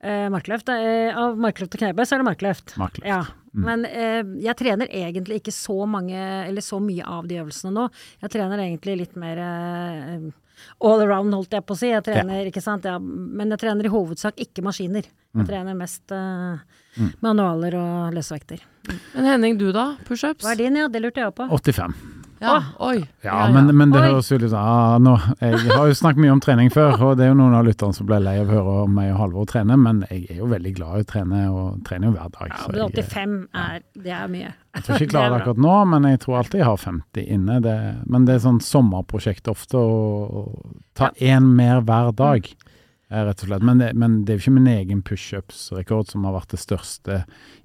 [0.05, 2.75] Eh, markløft, eh, av markløft og knebøy, så er det markløft.
[2.77, 3.07] Markløft.
[3.09, 3.23] Ja.
[3.55, 3.63] Mm.
[3.65, 6.19] Men eh, jeg trener egentlig ikke så mange,
[6.49, 7.87] eller så mye av de øvelsene nå.
[8.21, 10.27] Jeg trener egentlig litt mer eh,
[10.85, 11.89] all around, holdt jeg på å si.
[11.95, 12.85] Jeg trener, ikke sant?
[12.85, 15.09] Ja, men jeg trener i hovedsak ikke maskiner.
[15.09, 15.47] Jeg Mm.
[15.49, 16.59] trener mest eh,
[17.01, 17.09] Mm.
[17.23, 18.61] manualer og løsvekter.
[19.17, 19.97] Men Henning, du da?
[20.07, 20.45] Pushups?
[20.45, 20.87] Hva er din, ja?
[20.87, 21.49] Det lurte jeg òg på.
[21.51, 21.95] 85.
[22.45, 22.99] Ja, oi.
[23.25, 26.35] Ja, men, men det høres jo litt sånn ah, nå, Jeg har jo snakket mye
[26.35, 28.55] om trening før, og det er jo noen av lytterne som ble lei av å
[28.59, 31.41] høre om meg og Halvor trene, men jeg er jo veldig glad i å trene,
[31.53, 32.53] og trener jo hver dag.
[32.53, 33.35] Ja, men 85
[33.65, 34.53] er, det er mye.
[34.75, 36.85] jeg tror ikke jeg klarer er det akkurat nå, men jeg tror alltid jeg har
[36.85, 37.59] 50 inne.
[37.65, 37.75] Det,
[38.13, 40.45] men det er sånn sommerprosjekt ofte, å
[40.99, 42.47] ta én mer hver dag.
[42.53, 42.74] eh,
[43.15, 43.63] Rett og slett.
[43.67, 47.21] Men det, men det er jo ikke min egen pushups-rekord som har vært det største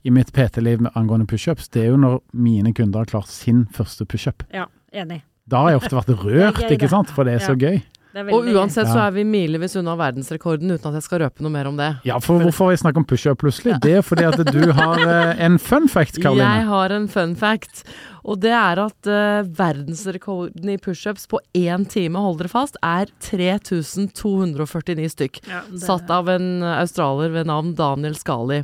[0.06, 1.72] i mitt PT-liv angående pushups.
[1.74, 4.46] Det er jo når mine kunder har klart sin første pushup.
[4.54, 5.24] Ja, enig.
[5.50, 7.10] Da har jeg ofte vært rørt, ikke sant?
[7.16, 7.80] For det er så gøy.
[8.10, 8.90] Og uansett ja.
[8.90, 11.90] så er vi milevis unna verdensrekorden, uten at jeg skal røpe noe mer om det.
[12.08, 13.76] Ja, for hvorfor har vi snakket om pushup plutselig?
[13.84, 16.48] Det er fordi at du har eh, en fun fact, Karoline.
[16.58, 17.84] Jeg har en fun fact,
[18.26, 23.14] og det er at uh, verdensrekorden i pushups på én time, hold dere fast, er
[23.30, 25.42] 3249 stykk.
[25.46, 28.64] Ja, det- Satt av en australier ved navn Daniel Skali.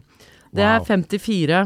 [0.55, 1.63] Det er 54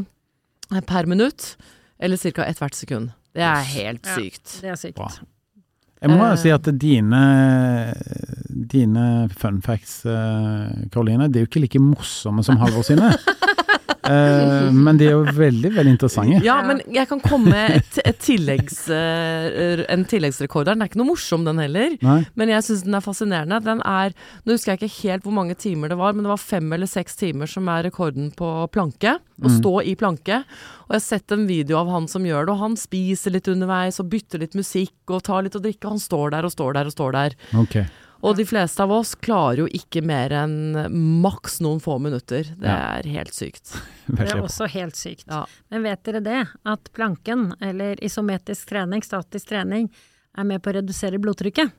[0.86, 1.54] per minutt,
[2.00, 2.44] eller ca.
[2.44, 3.14] ethvert sekund.
[3.34, 4.16] Det er helt Ja.
[4.20, 4.62] sykt.
[4.62, 4.96] Det er sykt.
[5.00, 5.12] Bra.
[6.00, 7.22] Jeg må uh, si at dine,
[8.48, 13.12] dine fun facts, eh, Karoline, det er jo ikke like morsomme som Halvor sine.
[14.10, 16.40] Eh, men de er jo veldig, veldig interessante.
[16.46, 20.76] Ja, men jeg kan komme med et, et tilleggs, uh, en tilleggsrekord her.
[20.78, 21.96] Den er ikke noe morsom, den heller.
[22.06, 22.18] Nei?
[22.40, 23.62] Men jeg syns den er fascinerende.
[23.66, 26.42] Den er Nå husker jeg ikke helt hvor mange timer det var, men det var
[26.42, 29.18] fem eller seks timer som er rekorden på planke.
[29.40, 29.54] Å Mm.
[29.62, 30.42] stå i planke.
[30.90, 33.48] Og jeg har sett en video av han som gjør det, og han spiser litt
[33.48, 35.88] underveis og bytter litt musikk og tar litt å drikke.
[35.88, 37.36] Han står der og står der og står der.
[37.56, 37.78] Ok.
[38.22, 40.76] Og de fleste av oss klarer jo ikke mer enn
[41.24, 42.44] maks noen få minutter.
[42.60, 42.98] Det Ja.
[43.00, 43.72] er helt sykt.
[44.10, 45.26] Det er også helt sykt.
[45.30, 45.46] Ja.
[45.72, 49.90] Men vet dere det, at planken, eller isometisk trening, statisk trening,
[50.38, 51.72] er med på å redusere blodtrykket?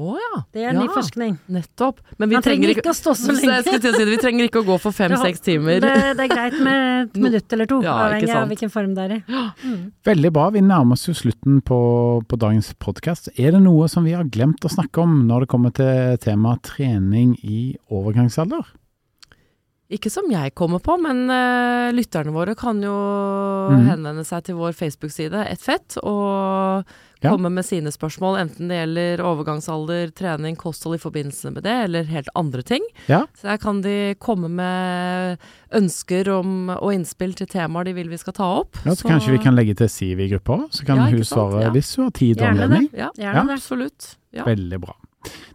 [0.00, 0.40] Å ja.
[0.54, 0.80] Det er ja.
[0.80, 1.34] ny forskning.
[1.52, 2.00] Nettopp.
[2.16, 3.58] Men vi Man trenger trenger ikke å stå så lenge.
[3.66, 5.82] skulle til å si det, vi trenger ikke å gå for fem-seks timer.
[5.84, 8.96] Det, det er greit med et minutt eller to, Ja, ikke avhengig av hvilken form
[8.96, 9.20] det er i.
[10.08, 10.48] Veldig bra.
[10.56, 11.80] Vi nærmer oss jo slutten på,
[12.24, 13.32] på dagens podkast.
[13.36, 16.64] Er det noe som vi har glemt å snakke om når det kommer til temaet
[16.72, 18.64] trening i overgangsalder?
[19.90, 22.94] Ikke som jeg kommer på, men uh, lytterne våre kan jo
[23.74, 23.88] mm.
[23.88, 26.86] henvende seg til vår Facebook-side, Ett fett, og
[27.20, 27.34] Ja.
[27.34, 32.08] komme med sine spørsmål, enten det gjelder overgangsalder, trening, kosthold i forbindelse med det, eller
[32.08, 32.86] helt andre ting.
[33.10, 33.26] Ja.
[33.36, 35.36] Så der kan de komme med
[35.76, 38.80] ønsker om, og innspill til temaer de vil vi skal ta opp.
[38.86, 41.92] Ja, så, kanskje vi kan legge til Siv i gruppa, så kan hun svare hvis
[41.98, 42.88] hun har tid og anledning.
[42.96, 43.60] Ja, Gjerne det.
[43.60, 44.12] absolutt.
[44.32, 44.44] Ja.
[44.48, 44.96] Veldig bra.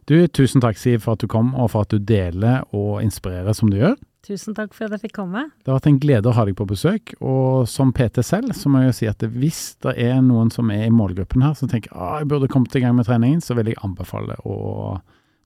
[0.06, 3.58] Du, tusen takk Siv for at du kom, og for at du deler og inspirerer
[3.58, 3.96] som du gjør.
[4.26, 5.44] Tusen takk for at jeg fikk komme.
[5.62, 8.72] Det har vært en glede å ha deg på besøk, og som PT selv så
[8.74, 11.70] må jeg jo si at hvis det er noen som er i målgruppen her som
[11.70, 14.98] tenker at jeg burde kommet i gang med treningen, så vil jeg anbefale å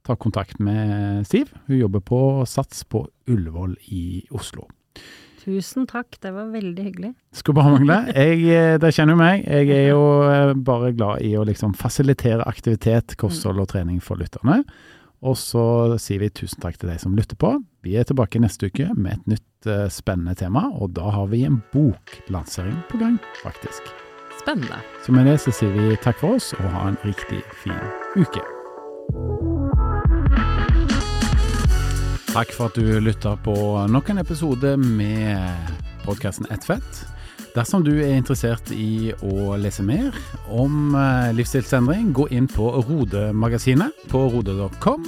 [0.07, 1.51] ta kontakt med Siv.
[1.67, 4.69] Hun jobber på Sats på Ullevål i Oslo.
[5.39, 7.11] Tusen takk, det var veldig hyggelig.
[7.35, 7.97] Skulle bare mangle.
[8.15, 9.43] Jeg, eh, det kjenner jo meg.
[9.43, 14.19] Jeg er jo eh, bare glad i å liksom fasilitere aktivitet, kosthold og trening for
[14.19, 14.61] lytterne.
[15.19, 17.57] Og så sier vi tusen takk til deg som lytter på.
[17.79, 21.45] Vi er tilbake neste uke med et nytt uh, spennende tema, og da har vi
[21.47, 23.87] en boklansering på gang, faktisk.
[24.41, 24.81] Spennende.
[25.05, 27.79] Så med det så sier vi takk for oss, og ha en riktig fin
[28.19, 28.43] uke.
[32.33, 33.55] Takk for at du lytta på
[33.87, 35.71] nok en episode med
[36.03, 36.99] podkasten Ett fett.
[37.55, 40.11] Dersom du er interessert i å lese mer
[40.51, 45.07] om eh, livsstilsendring, gå inn på Rode-magasinet på rode.com.